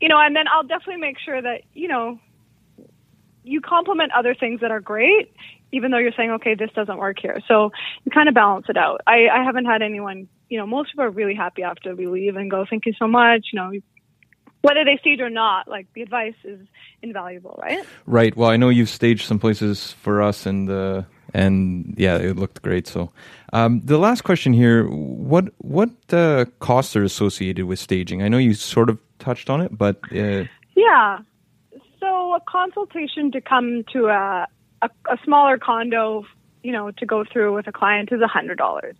you 0.00 0.08
know, 0.08 0.18
and 0.18 0.36
then 0.36 0.46
I'll 0.48 0.62
definitely 0.62 1.00
make 1.00 1.18
sure 1.18 1.40
that, 1.40 1.62
you 1.72 1.88
know, 1.88 2.18
you 3.42 3.60
compliment 3.60 4.12
other 4.12 4.34
things 4.34 4.60
that 4.60 4.70
are 4.70 4.80
great, 4.80 5.32
even 5.76 5.90
though 5.90 5.98
you're 5.98 6.16
saying, 6.16 6.30
okay, 6.32 6.54
this 6.54 6.70
doesn't 6.74 6.96
work 6.96 7.18
here. 7.20 7.38
So 7.46 7.70
you 8.04 8.10
kind 8.10 8.28
of 8.28 8.34
balance 8.34 8.66
it 8.68 8.76
out. 8.76 9.02
I, 9.06 9.28
I 9.32 9.44
haven't 9.44 9.66
had 9.66 9.82
anyone, 9.82 10.28
you 10.48 10.58
know, 10.58 10.66
most 10.66 10.90
people 10.90 11.04
are 11.04 11.10
really 11.10 11.34
happy 11.34 11.62
after 11.62 11.94
we 11.94 12.06
leave 12.06 12.36
and 12.36 12.50
go, 12.50 12.64
thank 12.68 12.86
you 12.86 12.94
so 12.98 13.06
much. 13.06 13.48
You 13.52 13.60
know, 13.60 13.72
whether 14.62 14.84
they 14.84 14.96
stage 14.96 15.20
or 15.20 15.30
not, 15.30 15.68
like 15.68 15.86
the 15.94 16.02
advice 16.02 16.34
is 16.44 16.60
invaluable, 17.02 17.58
right? 17.62 17.84
Right. 18.06 18.34
Well, 18.36 18.48
I 18.48 18.56
know 18.56 18.70
you've 18.70 18.88
staged 18.88 19.26
some 19.26 19.38
places 19.38 19.92
for 19.92 20.22
us, 20.22 20.46
and 20.46 20.68
uh, 20.68 21.02
and 21.34 21.94
yeah, 21.96 22.16
it 22.16 22.36
looked 22.36 22.62
great. 22.62 22.86
So, 22.88 23.12
um, 23.52 23.82
the 23.84 23.98
last 23.98 24.22
question 24.24 24.52
here: 24.52 24.88
what 24.88 25.52
what 25.58 25.90
uh, 26.10 26.46
costs 26.58 26.96
are 26.96 27.04
associated 27.04 27.66
with 27.66 27.78
staging? 27.78 28.22
I 28.22 28.28
know 28.28 28.38
you 28.38 28.54
sort 28.54 28.90
of 28.90 28.98
touched 29.18 29.50
on 29.50 29.60
it, 29.60 29.76
but 29.76 30.00
uh, 30.10 30.44
Yeah. 30.74 31.18
So 32.00 32.34
a 32.34 32.40
consultation 32.46 33.32
to 33.32 33.40
come 33.40 33.84
to 33.92 34.06
a, 34.06 34.46
a, 34.82 34.90
a 35.10 35.18
smaller 35.24 35.58
condo, 35.58 36.24
you 36.62 36.72
know, 36.72 36.90
to 36.90 37.06
go 37.06 37.24
through 37.24 37.54
with 37.54 37.66
a 37.66 37.72
client 37.72 38.10
is 38.12 38.20
a 38.20 38.26
hundred 38.26 38.58
dollars. 38.58 38.96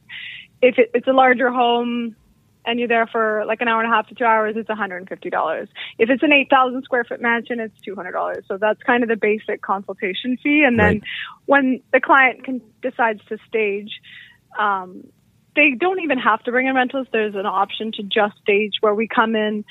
If 0.63 0.79
it, 0.79 0.91
it's 0.95 1.07
a 1.07 1.13
larger 1.13 1.51
home 1.51 2.17
and 2.65 2.79
you're 2.81 2.89
there 2.89 3.07
for 3.07 3.45
like 3.47 3.61
an 3.61 3.69
hour 3.69 3.81
and 3.81 3.93
a 3.93 3.95
half 3.95 4.09
to 4.09 4.15
two 4.15 4.25
hours, 4.25 4.55
it's 4.57 4.69
one 4.69 4.79
hundred 4.79 4.99
and 4.99 5.09
fifty 5.09 5.31
dollars. 5.31 5.69
If 5.99 6.11
it's 6.11 6.23
an 6.23 6.33
eight 6.33 6.49
thousand 6.51 6.83
square 6.85 7.05
foot 7.05 7.21
mansion, 7.21 7.61
it's 7.61 7.79
two 7.85 7.95
hundred 7.95 8.13
dollars. 8.13 8.45
So 8.49 8.59
that's 8.59 8.83
kind 8.83 9.03
of 9.03 9.09
the 9.09 9.17
basic 9.17 9.63
consultation 9.63 10.37
fee. 10.43 10.65
And 10.67 10.79
then 10.79 10.95
Right. 10.95 11.03
when 11.47 11.81
the 11.93 12.01
client 12.01 12.45
can, 12.45 12.61
decides 12.83 13.21
to 13.29 13.39
stage, 13.47 14.01
um, 14.59 15.05
they 15.55 15.73
don't 15.79 16.01
even 16.01 16.19
have 16.19 16.43
to 16.45 16.51
bring 16.51 16.67
in 16.67 16.75
rentals. 16.75 17.07
There's 17.13 17.35
an 17.35 17.47
option 17.47 17.93
to 17.93 18.03
just 18.03 18.37
stage 18.43 18.73
where 18.81 18.95
we 18.95 19.09
come 19.09 19.37
in, 19.37 19.65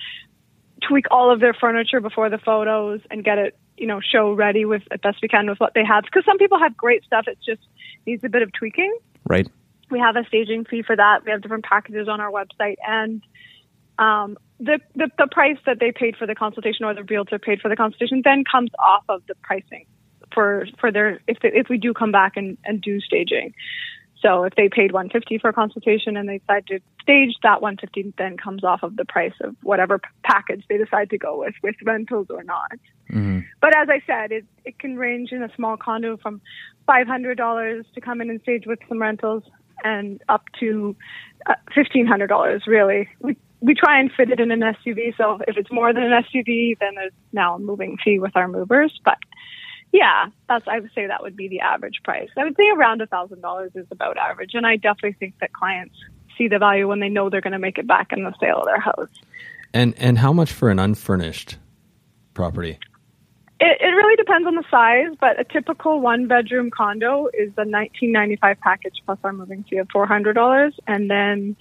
tweak 0.88 1.06
all 1.12 1.32
of 1.32 1.40
their 1.40 1.54
furniture 1.54 2.00
before 2.00 2.30
the 2.30 2.38
photos 2.38 3.02
and 3.12 3.24
get 3.24 3.38
it, 3.38 3.58
you 3.78 3.88
know, 3.88 4.00
show 4.02 4.34
ready 4.34 4.66
with 4.66 4.84
as 4.92 5.00
best 5.02 5.18
we 5.22 5.28
can 5.28 5.50
with 5.50 5.60
what 5.60 5.74
they 5.74 5.86
have. 5.86 6.04
Because 6.04 6.26
some 6.26 6.38
people 6.38 6.60
have 6.60 6.76
great 6.76 7.04
stuff. 7.04 7.26
It 7.28 7.38
just 7.46 7.62
needs 8.06 8.24
a 8.24 8.30
bit 8.30 8.42
of 8.42 8.52
tweaking. 8.54 8.96
right, 9.28 9.48
We 9.90 10.00
have 10.00 10.16
a 10.16 10.26
staging 10.28 10.66
fee 10.66 10.82
for 10.82 10.96
that. 10.96 11.26
We 11.26 11.32
have 11.32 11.42
different 11.42 11.66
packages 11.66 12.08
on 12.08 12.20
our 12.22 12.32
website 12.32 12.78
and 12.88 13.22
um, 13.98 14.38
the, 14.60 14.80
the 14.96 15.10
the 15.18 15.28
price 15.32 15.58
that 15.66 15.80
they 15.80 15.92
paid 15.92 16.16
for 16.16 16.26
the 16.26 16.36
consultation 16.36 16.86
or 16.86 16.94
the 16.94 17.04
realtor 17.04 17.40
paid 17.40 17.62
for 17.62 17.70
the 17.70 17.76
consultation 17.76 18.22
then 18.24 18.44
comes 18.50 18.72
off 18.80 19.04
of 19.10 19.22
the 19.28 19.36
pricing 19.44 19.86
for 20.34 20.68
for 20.80 20.92
their 20.92 21.20
if 21.28 21.40
they, 21.42 21.50
if 21.50 21.68
we 21.70 21.78
do 21.78 21.94
come 21.94 22.12
back 22.12 22.34
and, 22.36 22.58
and 22.66 22.82
do 22.82 23.00
staging. 23.02 23.54
So 24.26 24.44
if 24.44 24.56
they 24.56 24.70
paid 24.70 24.92
150 24.92 25.38
for 25.38 25.50
a 25.50 25.54
consultation 25.54 26.18
and 26.18 26.28
they 26.28 26.40
decide 26.40 26.66
to 26.68 26.80
stage, 27.00 27.36
that 27.44 27.62
150 27.62 28.14
then 28.18 28.38
comes 28.38 28.64
off 28.64 28.82
of 28.82 28.96
the 28.96 29.06
price 29.06 29.36
of 29.42 29.56
whatever 29.62 30.00
p- 30.00 30.10
package 30.24 30.64
they 30.68 30.78
decide 30.78 31.12
to 31.12 31.18
go 31.20 31.40
with, 31.40 31.54
with 31.62 31.76
rentals 31.84 32.28
or 32.32 32.44
not. 32.44 32.72
But 33.62 33.78
as 33.78 33.88
I 33.88 34.02
said, 34.08 34.32
it 34.32 34.46
it 34.64 34.80
can 34.80 34.98
range 34.98 35.32
in 35.32 35.44
a 35.44 35.50
small 35.56 35.78
condo 35.78 36.18
from 36.18 36.42
$500 36.90 37.86
to 37.94 38.02
come 38.02 38.20
in 38.20 38.32
and 38.32 38.42
stage 38.42 38.66
with 38.66 38.80
some 38.90 39.00
rentals 39.00 39.44
and 39.84 40.22
up 40.28 40.44
to 40.60 40.96
uh, 41.46 41.54
$1,500 41.78 42.66
really. 42.66 43.08
We 43.20 43.38
we 43.62 43.76
try 43.76 44.00
and 44.00 44.12
fit 44.12 44.32
it 44.32 44.40
in 44.40 44.50
an 44.52 44.62
SUV. 44.62 45.16
So 45.18 45.40
if 45.48 45.56
it's 45.58 45.72
more 45.72 45.94
than 45.94 46.04
an 46.04 46.24
SUV, 46.24 46.80
then 46.80 46.96
there's 46.96 47.14
now 47.32 47.56
a 47.56 47.60
moving 47.60 47.98
fee 48.04 48.20
with 48.20 48.36
our 48.36 48.48
movers. 48.48 49.00
But 49.04 49.18
yeah, 49.96 50.28
that's 50.50 50.68
I 50.68 50.82
would 50.82 50.92
say 50.94 51.08
that 51.08 51.24
would 51.24 51.38
be 51.38 51.48
the 51.48 51.62
average 51.62 52.02
price. 52.04 52.30
I 52.38 52.44
would 52.44 52.58
say 52.58 52.70
around 52.76 53.02
a 53.02 53.08
thousand 53.08 53.40
dollars 53.40 53.72
is 53.76 53.88
about 53.92 54.18
average, 54.18 54.52
and 54.54 54.68
I 54.68 54.76
definitely 54.76 55.14
think 55.14 55.36
that 55.40 55.54
clients 55.54 55.96
see 56.38 56.50
the 56.50 56.60
value 56.60 56.86
when 56.90 57.00
they 57.00 57.08
know 57.08 57.30
they're 57.30 57.40
going 57.40 57.54
to 57.54 57.60
make 57.60 57.78
it 57.78 57.88
back 57.88 58.12
in 58.12 58.26
the 58.26 58.34
sale 58.38 58.58
of 58.58 58.66
their 58.66 58.80
house. 58.80 59.08
And 59.74 59.96
and 59.98 60.18
how 60.18 60.34
much 60.34 60.52
for 60.52 60.70
an 60.70 60.80
unfurnished 60.80 61.56
property? 62.34 62.78
It, 63.62 63.78
it 63.80 63.88
really 63.88 64.18
depends 64.18 64.46
on 64.46 64.56
the 64.56 64.66
size, 64.70 65.16
but 65.22 65.40
a 65.40 65.46
typical 65.46 66.02
one 66.02 66.28
bedroom 66.28 66.72
condo 66.72 67.28
is 67.28 67.54
a 67.56 67.64
1995 67.64 68.60
package 68.60 69.02
plus 69.06 69.18
our 69.24 69.32
moving 69.32 69.64
fee 69.64 69.78
of 69.78 69.88
$400, 69.88 70.74
and 70.88 71.10
then 71.10 71.56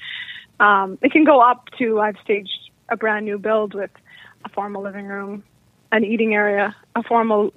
um, 0.58 0.98
it 1.02 1.12
can 1.12 1.22
go 1.22 1.40
up 1.40 1.68
to 1.78 2.00
I've 2.00 2.16
staged 2.24 2.50
a 2.88 2.96
brand 2.96 3.26
new 3.26 3.38
build 3.38 3.74
with 3.74 3.92
a 4.44 4.48
formal 4.48 4.82
living 4.82 5.06
room, 5.06 5.44
an 5.92 6.04
eating 6.04 6.34
area, 6.34 6.74
a 6.96 7.04
formal 7.04 7.52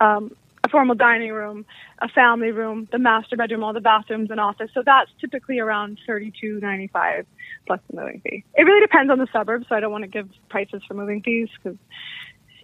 um, 0.00 0.34
a 0.64 0.68
formal 0.68 0.94
dining 0.94 1.32
room, 1.32 1.64
a 2.00 2.08
family 2.08 2.50
room, 2.50 2.88
the 2.90 2.98
master 2.98 3.36
bedroom, 3.36 3.62
all 3.62 3.72
the 3.72 3.80
bathrooms 3.80 4.30
and 4.30 4.40
office. 4.40 4.70
So 4.74 4.82
that's 4.84 5.10
typically 5.20 5.58
around 5.58 5.98
thirty-two 6.06 6.60
ninety-five 6.60 7.26
plus 7.66 7.80
the 7.88 7.96
moving 8.00 8.20
fee. 8.20 8.44
It 8.54 8.62
really 8.64 8.80
depends 8.80 9.10
on 9.10 9.18
the 9.18 9.28
suburb, 9.32 9.64
so 9.68 9.74
I 9.74 9.80
don't 9.80 9.92
want 9.92 10.02
to 10.02 10.08
give 10.08 10.28
prices 10.48 10.82
for 10.86 10.94
moving 10.94 11.22
fees 11.22 11.48
because 11.56 11.78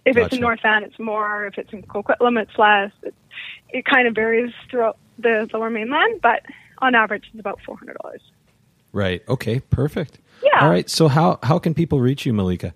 If 0.05 0.17
it's 0.17 0.33
in 0.33 0.41
North 0.41 0.59
Van, 0.61 0.83
it's 0.83 0.99
more. 0.99 1.45
If 1.45 1.57
it's 1.57 1.71
in 1.71 1.81
Coquitlam, 1.83 2.41
it's 2.41 2.57
less. 2.57 2.91
It, 3.03 3.15
it 3.69 3.85
kind 3.85 4.07
of 4.07 4.15
varies 4.15 4.53
throughout 4.69 4.97
the 5.17 5.47
lower 5.53 5.69
mainland, 5.69 6.19
but 6.21 6.41
on 6.79 6.95
average, 6.95 7.25
it's 7.31 7.39
about 7.39 7.59
four 7.65 7.77
hundred 7.77 7.97
dollars. 8.01 8.21
Right. 8.91 9.23
Okay. 9.27 9.61
Perfect. 9.61 10.19
Yeah. 10.43 10.61
All 10.61 10.69
right. 10.69 10.89
So 10.89 11.07
how 11.07 11.39
how 11.41 11.57
can 11.57 11.73
people 11.73 12.01
reach 12.01 12.25
you, 12.25 12.33
Malika? 12.33 12.73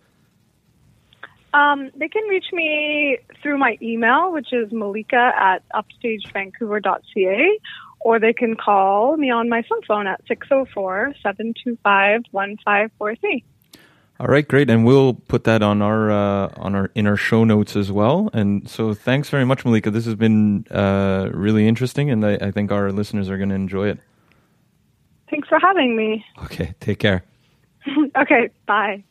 Um, 1.53 1.91
they 1.95 2.07
can 2.07 2.23
reach 2.27 2.51
me 2.51 3.17
through 3.41 3.57
my 3.57 3.77
email, 3.81 4.31
which 4.31 4.51
is 4.51 4.71
malika 4.71 5.31
at 5.35 5.63
upstagedvancouver.ca, 5.69 7.59
or 8.01 8.19
they 8.19 8.33
can 8.33 8.55
call 8.55 9.17
me 9.17 9.31
on 9.31 9.49
my 9.49 9.63
cell 9.63 9.79
phone 9.87 10.07
at 10.07 10.21
604 10.27 11.13
725 11.23 12.21
1543. 12.31 13.43
All 14.19 14.25
right, 14.27 14.47
great, 14.47 14.67
and 14.69 14.83
we'll 14.83 15.13
put 15.13 15.43
that 15.43 15.61
on 15.61 15.83
our 15.83 16.09
uh, 16.09 16.51
on 16.57 16.73
our 16.73 16.89
in 16.95 17.05
our 17.05 17.17
show 17.17 17.43
notes 17.43 17.75
as 17.75 17.91
well. 17.91 18.31
And 18.33 18.67
so, 18.67 18.95
thanks 18.95 19.29
very 19.29 19.45
much, 19.45 19.63
Malika. 19.63 19.91
This 19.91 20.05
has 20.05 20.15
been 20.15 20.65
uh, 20.71 21.29
really 21.31 21.67
interesting, 21.67 22.09
and 22.09 22.25
I, 22.25 22.33
I 22.41 22.49
think 22.49 22.71
our 22.71 22.91
listeners 22.91 23.29
are 23.29 23.37
going 23.37 23.49
to 23.49 23.55
enjoy 23.55 23.89
it. 23.89 23.99
Thanks 25.29 25.47
for 25.47 25.59
having 25.59 25.95
me. 25.95 26.25
Okay. 26.45 26.73
Take 26.79 26.97
care. 26.97 27.23
okay, 28.17 28.49
bye. 28.65 29.03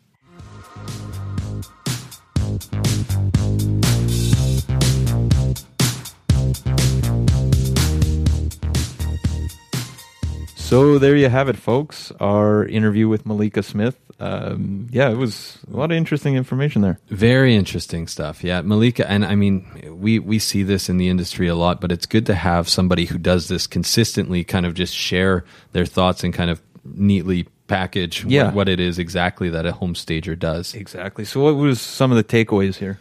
So 10.66 10.98
there 10.98 11.14
you 11.14 11.28
have 11.28 11.48
it, 11.48 11.56
folks. 11.56 12.10
Our 12.18 12.64
interview 12.66 13.08
with 13.08 13.24
Malika 13.24 13.62
Smith. 13.62 13.96
Um, 14.18 14.88
yeah, 14.90 15.10
it 15.10 15.16
was 15.16 15.58
a 15.72 15.76
lot 15.76 15.92
of 15.92 15.96
interesting 15.96 16.34
information 16.34 16.82
there. 16.82 16.98
Very 17.08 17.54
interesting 17.54 18.08
stuff. 18.08 18.42
Yeah, 18.42 18.62
Malika, 18.62 19.08
and 19.08 19.24
I 19.24 19.36
mean, 19.36 19.96
we 20.00 20.18
we 20.18 20.40
see 20.40 20.64
this 20.64 20.88
in 20.88 20.96
the 20.98 21.08
industry 21.08 21.46
a 21.46 21.54
lot, 21.54 21.80
but 21.80 21.92
it's 21.92 22.04
good 22.06 22.26
to 22.26 22.34
have 22.34 22.68
somebody 22.68 23.04
who 23.04 23.16
does 23.16 23.46
this 23.46 23.68
consistently, 23.68 24.42
kind 24.42 24.66
of 24.66 24.74
just 24.74 24.92
share 24.92 25.44
their 25.72 25.86
thoughts 25.86 26.24
and 26.24 26.34
kind 26.34 26.50
of 26.50 26.60
neatly 26.84 27.46
package 27.68 28.24
what- 28.24 28.54
what, 28.54 28.68
it 28.68 28.80
is 28.80 28.98
exactly 28.98 29.50
that 29.50 29.66
a 29.66 29.72
home 29.72 29.94
stager 29.94 30.34
does. 30.34 30.74
Exactly. 30.74 31.24
So, 31.24 31.40
what 31.42 31.54
was 31.56 31.80
some 31.80 32.10
of 32.10 32.16
the 32.16 32.24
takeaways 32.24 32.76
here? 32.76 32.98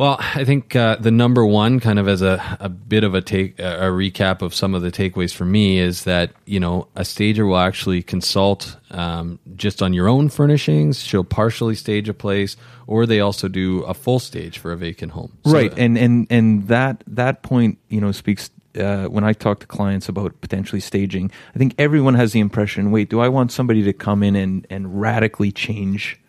Well, 0.00 0.16
I 0.18 0.46
think 0.46 0.74
uh, 0.74 0.96
the 0.96 1.10
number 1.10 1.44
one, 1.44 1.78
kind 1.78 1.98
of 1.98 2.08
as 2.08 2.22
a, 2.22 2.56
a 2.58 2.70
bit 2.70 3.04
of 3.04 3.14
a 3.14 3.20
take 3.20 3.58
a 3.58 3.90
recap 3.90 4.40
of 4.40 4.54
some 4.54 4.74
of 4.74 4.80
the 4.80 4.90
takeaways 4.90 5.34
for 5.34 5.44
me, 5.44 5.78
is 5.78 6.04
that 6.04 6.32
you 6.46 6.58
know 6.58 6.88
a 6.96 7.04
stager 7.04 7.44
will 7.44 7.58
actually 7.58 8.02
consult 8.02 8.78
um, 8.92 9.38
just 9.56 9.82
on 9.82 9.92
your 9.92 10.08
own 10.08 10.30
furnishings. 10.30 11.02
She'll 11.02 11.22
partially 11.22 11.74
stage 11.74 12.08
a 12.08 12.14
place, 12.14 12.56
or 12.86 13.04
they 13.04 13.20
also 13.20 13.46
do 13.46 13.82
a 13.82 13.92
full 13.92 14.20
stage 14.20 14.56
for 14.56 14.72
a 14.72 14.76
vacant 14.78 15.12
home. 15.12 15.36
So- 15.44 15.52
right 15.52 15.72
and 15.76 15.98
and 15.98 16.26
and 16.30 16.66
that 16.68 17.04
that 17.06 17.42
point 17.42 17.76
you 17.90 18.00
know 18.00 18.10
speaks 18.10 18.48
uh, 18.78 19.04
when 19.04 19.24
i 19.24 19.34
talk 19.34 19.60
to 19.60 19.66
clients 19.66 20.08
about 20.08 20.40
potentially 20.40 20.80
staging 20.80 21.30
i 21.54 21.58
think 21.58 21.74
everyone 21.76 22.14
has 22.14 22.32
the 22.32 22.38
impression 22.40 22.92
wait 22.92 23.10
do 23.10 23.18
i 23.18 23.28
want 23.28 23.50
somebody 23.50 23.82
to 23.82 23.92
come 23.92 24.22
in 24.22 24.36
and 24.36 24.64
and 24.70 25.00
radically 25.00 25.50
change 25.50 26.20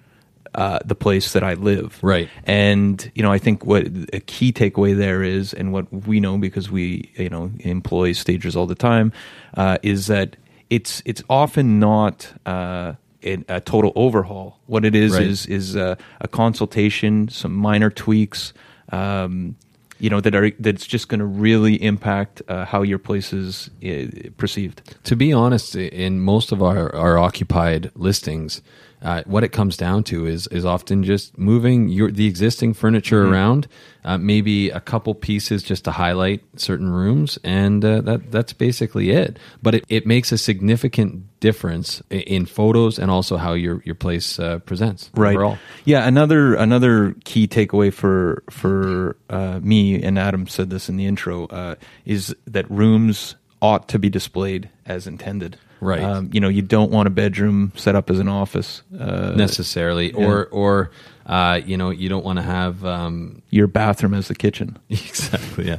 uh, 0.55 0.79
the 0.85 0.95
place 0.95 1.33
that 1.33 1.43
I 1.43 1.53
live, 1.53 1.97
Right. 2.01 2.29
And 2.45 3.11
you 3.15 3.23
know, 3.23 3.31
I 3.31 3.37
think 3.39 3.65
what 3.65 3.87
a 4.13 4.19
key 4.19 4.51
takeaway 4.51 4.95
there 4.97 5.23
is, 5.23 5.53
and 5.53 5.71
what 5.71 5.91
we 6.07 6.19
know 6.19 6.37
because 6.37 6.69
we 6.71 7.09
you 7.15 7.29
know 7.29 7.51
employ 7.59 8.11
stagers 8.13 8.55
all 8.55 8.67
the 8.67 8.75
time, 8.75 9.11
uh, 9.55 9.77
is 9.81 10.07
that 10.07 10.35
it's 10.69 11.01
it's 11.05 11.23
often 11.29 11.79
not 11.79 12.31
uh, 12.45 12.93
a, 13.23 13.43
a 13.47 13.61
total 13.61 13.91
overhaul. 13.95 14.59
What 14.67 14.83
it 14.85 14.95
is 14.95 15.13
Right. 15.13 15.27
is 15.27 15.45
is 15.45 15.75
uh, 15.75 15.95
a 16.19 16.27
consultation, 16.27 17.29
some 17.29 17.53
minor 17.53 17.89
tweaks. 17.89 18.53
Um, 18.91 19.55
you 19.99 20.09
know 20.09 20.19
that 20.19 20.33
are 20.33 20.49
that's 20.59 20.87
just 20.87 21.09
going 21.09 21.19
to 21.19 21.25
really 21.25 21.75
impact 21.75 22.41
uh, 22.47 22.65
how 22.65 22.81
your 22.81 22.97
place 22.97 23.31
is 23.33 23.69
uh, 23.85 24.29
perceived. 24.37 24.81
to 25.03 25.15
be 25.15 25.31
honest, 25.31 25.75
in 25.75 26.19
most 26.19 26.51
of 26.51 26.61
our, 26.63 26.93
our 26.95 27.19
occupied 27.19 27.91
listings, 27.95 28.61
uh, 29.01 29.23
what 29.25 29.43
it 29.43 29.49
comes 29.49 29.77
down 29.77 30.03
to 30.05 30.25
is 30.25 30.47
is 30.47 30.63
often 30.65 31.03
just 31.03 31.37
moving 31.37 31.89
your 31.89 32.11
the 32.11 32.27
existing 32.27 32.73
furniture 32.73 33.25
around, 33.25 33.67
uh, 34.03 34.17
maybe 34.17 34.69
a 34.69 34.79
couple 34.79 35.15
pieces 35.15 35.63
just 35.63 35.85
to 35.85 35.91
highlight 35.91 36.41
certain 36.55 36.89
rooms, 36.89 37.39
and 37.43 37.83
uh, 37.83 38.01
that 38.01 38.31
that's 38.31 38.53
basically 38.53 39.09
it. 39.09 39.37
But 39.61 39.75
it, 39.75 39.85
it 39.89 40.05
makes 40.05 40.31
a 40.31 40.37
significant 40.37 41.39
difference 41.39 42.03
in 42.11 42.45
photos 42.45 42.99
and 42.99 43.09
also 43.09 43.35
how 43.35 43.53
your 43.53 43.81
your 43.83 43.95
place 43.95 44.39
uh, 44.39 44.59
presents 44.59 45.09
right 45.15 45.35
overall. 45.35 45.57
yeah 45.85 46.07
another 46.07 46.53
another 46.53 47.15
key 47.25 47.47
takeaway 47.47 47.91
for 47.91 48.43
for 48.51 49.17
uh, 49.31 49.59
me 49.63 50.01
and 50.01 50.19
adam 50.19 50.45
said 50.45 50.69
this 50.69 50.87
in 50.87 50.97
the 50.97 51.05
intro 51.07 51.47
uh, 51.47 51.73
is 52.05 52.35
that 52.45 52.69
rooms 52.69 53.35
ought 53.62 53.88
to 53.89 54.00
be 54.00 54.10
displayed 54.10 54.69
as 54.86 55.08
intended 55.08 55.58
Right. 55.80 56.02
um, 56.04 56.30
you 56.32 56.39
know 56.39 56.47
you 56.50 56.62
don't 56.62 56.91
want 56.91 57.08
a 57.08 57.10
bedroom 57.10 57.71
set 57.76 57.95
up 57.95 58.10
as 58.12 58.19
an 58.19 58.28
office 58.28 58.84
uh, 59.00 59.34
necessarily, 59.36 60.13
or 60.13 60.45
or 60.52 60.91
uh, 61.26 61.60
you 61.65 61.76
know 61.76 61.89
you 61.89 62.08
don't 62.08 62.24
want 62.24 62.38
to 62.38 62.43
have 62.43 62.86
um, 62.86 63.41
your 63.50 63.65
bathroom 63.67 64.13
as 64.13 64.28
the 64.28 64.36
kitchen 64.36 64.78
Exactly. 64.89 65.67
Yeah. 65.67 65.78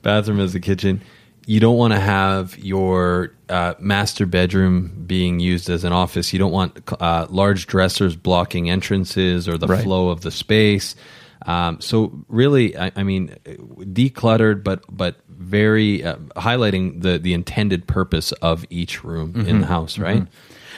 Bathroom 0.00 0.40
as 0.40 0.54
a 0.54 0.60
kitchen. 0.60 1.02
You 1.44 1.60
don't 1.60 1.76
want 1.76 1.92
to 1.92 2.00
have 2.00 2.56
your 2.58 3.34
uh, 3.50 3.74
master 3.78 4.24
bedroom 4.26 5.04
being 5.06 5.38
used 5.40 5.68
as 5.68 5.84
an 5.84 5.92
office. 5.92 6.32
You 6.32 6.38
don't 6.38 6.52
want 6.52 6.80
uh, 7.00 7.26
large 7.28 7.66
dressers 7.66 8.16
blocking 8.16 8.70
entrances 8.70 9.48
or 9.48 9.58
the 9.58 9.66
Right. 9.66 9.82
flow 9.84 10.08
of 10.10 10.20
the 10.22 10.30
space. 10.30 10.94
Um, 11.44 11.80
so 11.80 12.24
really, 12.28 12.74
I, 12.78 12.92
I 12.94 13.02
mean, 13.02 13.36
decluttered, 13.80 14.62
but 14.64 14.84
but 14.88 15.16
very 15.42 16.04
uh, 16.04 16.16
highlighting 16.36 17.02
the 17.02 17.18
the 17.18 17.34
intended 17.34 17.86
purpose 17.86 18.32
of 18.40 18.64
each 18.70 19.04
room 19.04 19.34
in 19.46 19.60
the 19.60 19.66
house, 19.66 19.98
right? 19.98 20.26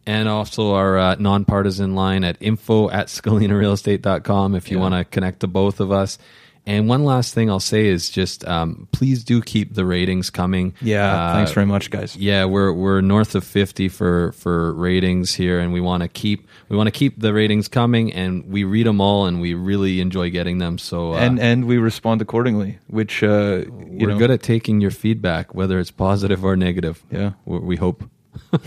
And 0.07 0.29
also 0.29 0.75
our 0.75 0.99
uh, 0.99 1.17
nonpartisan 1.19 1.95
line 1.95 2.25
at 2.25 2.37
info 2.41 2.91
at 2.91 3.07
scalinarealestate.com 3.09 4.55
if 4.55 4.71
you 4.71 4.77
Yeah. 4.77 4.83
want 4.83 4.95
to 4.95 5.05
connect 5.05 5.41
to 5.41 5.47
both 5.47 5.81
of 5.81 5.91
us. 5.91 6.19
And 6.67 6.89
one 6.89 7.05
last 7.05 7.35
thing 7.35 7.51
I'll 7.51 7.61
say 7.61 7.87
is 7.89 8.09
just 8.09 8.43
um, 8.49 8.89
please 8.91 9.23
do 9.23 9.43
keep 9.43 9.75
the 9.75 9.85
ratings 9.85 10.31
coming. 10.31 10.73
Yeah, 10.81 11.13
Uh, 11.15 11.35
thanks 11.35 11.53
very 11.53 11.67
much, 11.67 11.91
guys. 11.91 12.17
Yeah, 12.17 12.47
we're 12.47 12.73
we're 12.73 13.03
north 13.03 13.35
of 13.35 13.45
fifty 13.45 13.91
for 13.91 14.33
for 14.33 14.73
ratings 14.73 15.35
here, 15.35 15.61
and 15.61 15.75
we 15.75 15.81
want 15.83 16.03
to 16.03 16.09
keep 16.09 16.49
we 16.71 16.77
want 16.77 16.87
to 16.87 16.91
keep 16.91 17.21
the 17.21 17.35
ratings 17.35 17.69
coming, 17.69 18.13
and 18.15 18.47
we 18.51 18.65
read 18.65 18.87
them 18.87 18.99
all, 19.01 19.27
and 19.27 19.43
we 19.43 19.53
really 19.53 20.01
enjoy 20.01 20.31
getting 20.31 20.57
them. 20.57 20.79
So 20.79 21.13
uh, 21.13 21.19
and 21.19 21.39
and 21.39 21.67
we 21.67 21.77
respond 21.77 22.23
accordingly, 22.23 22.79
which 22.87 23.23
uh, 23.23 23.65
you 23.67 24.07
we're 24.07 24.09
know, 24.09 24.19
good 24.19 24.31
at 24.31 24.43
taking 24.43 24.81
your 24.81 24.91
feedback, 24.91 25.55
whether 25.55 25.79
it's 25.79 25.91
positive 25.91 26.45
or 26.45 26.57
negative. 26.57 27.03
Yeah. 27.11 27.33
we, 27.45 27.59
we 27.59 27.77
hope. 27.77 28.05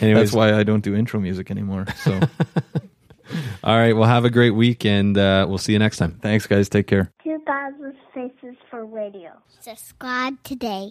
Anyways, 0.00 0.32
That's 0.32 0.32
why 0.32 0.52
I 0.58 0.64
don't 0.64 0.82
do 0.82 0.94
intro 0.94 1.20
music 1.20 1.50
anymore. 1.50 1.86
So 2.04 2.20
All 3.64 3.76
right. 3.76 3.92
Well, 3.94 4.08
have 4.08 4.24
a 4.24 4.30
great 4.30 4.50
week, 4.50 4.84
and 4.84 5.16
uh, 5.16 5.46
we'll 5.48 5.58
see 5.58 5.72
you 5.72 5.78
next 5.78 5.98
time. 5.98 6.18
Thanks, 6.20 6.46
guys. 6.46 6.68
Take 6.68 6.86
care. 6.86 7.12
2,000 7.24 7.94
Faces 8.14 8.56
for 8.70 8.84
Radio. 8.84 9.32
Subscribe 9.60 10.42
today. 10.42 10.90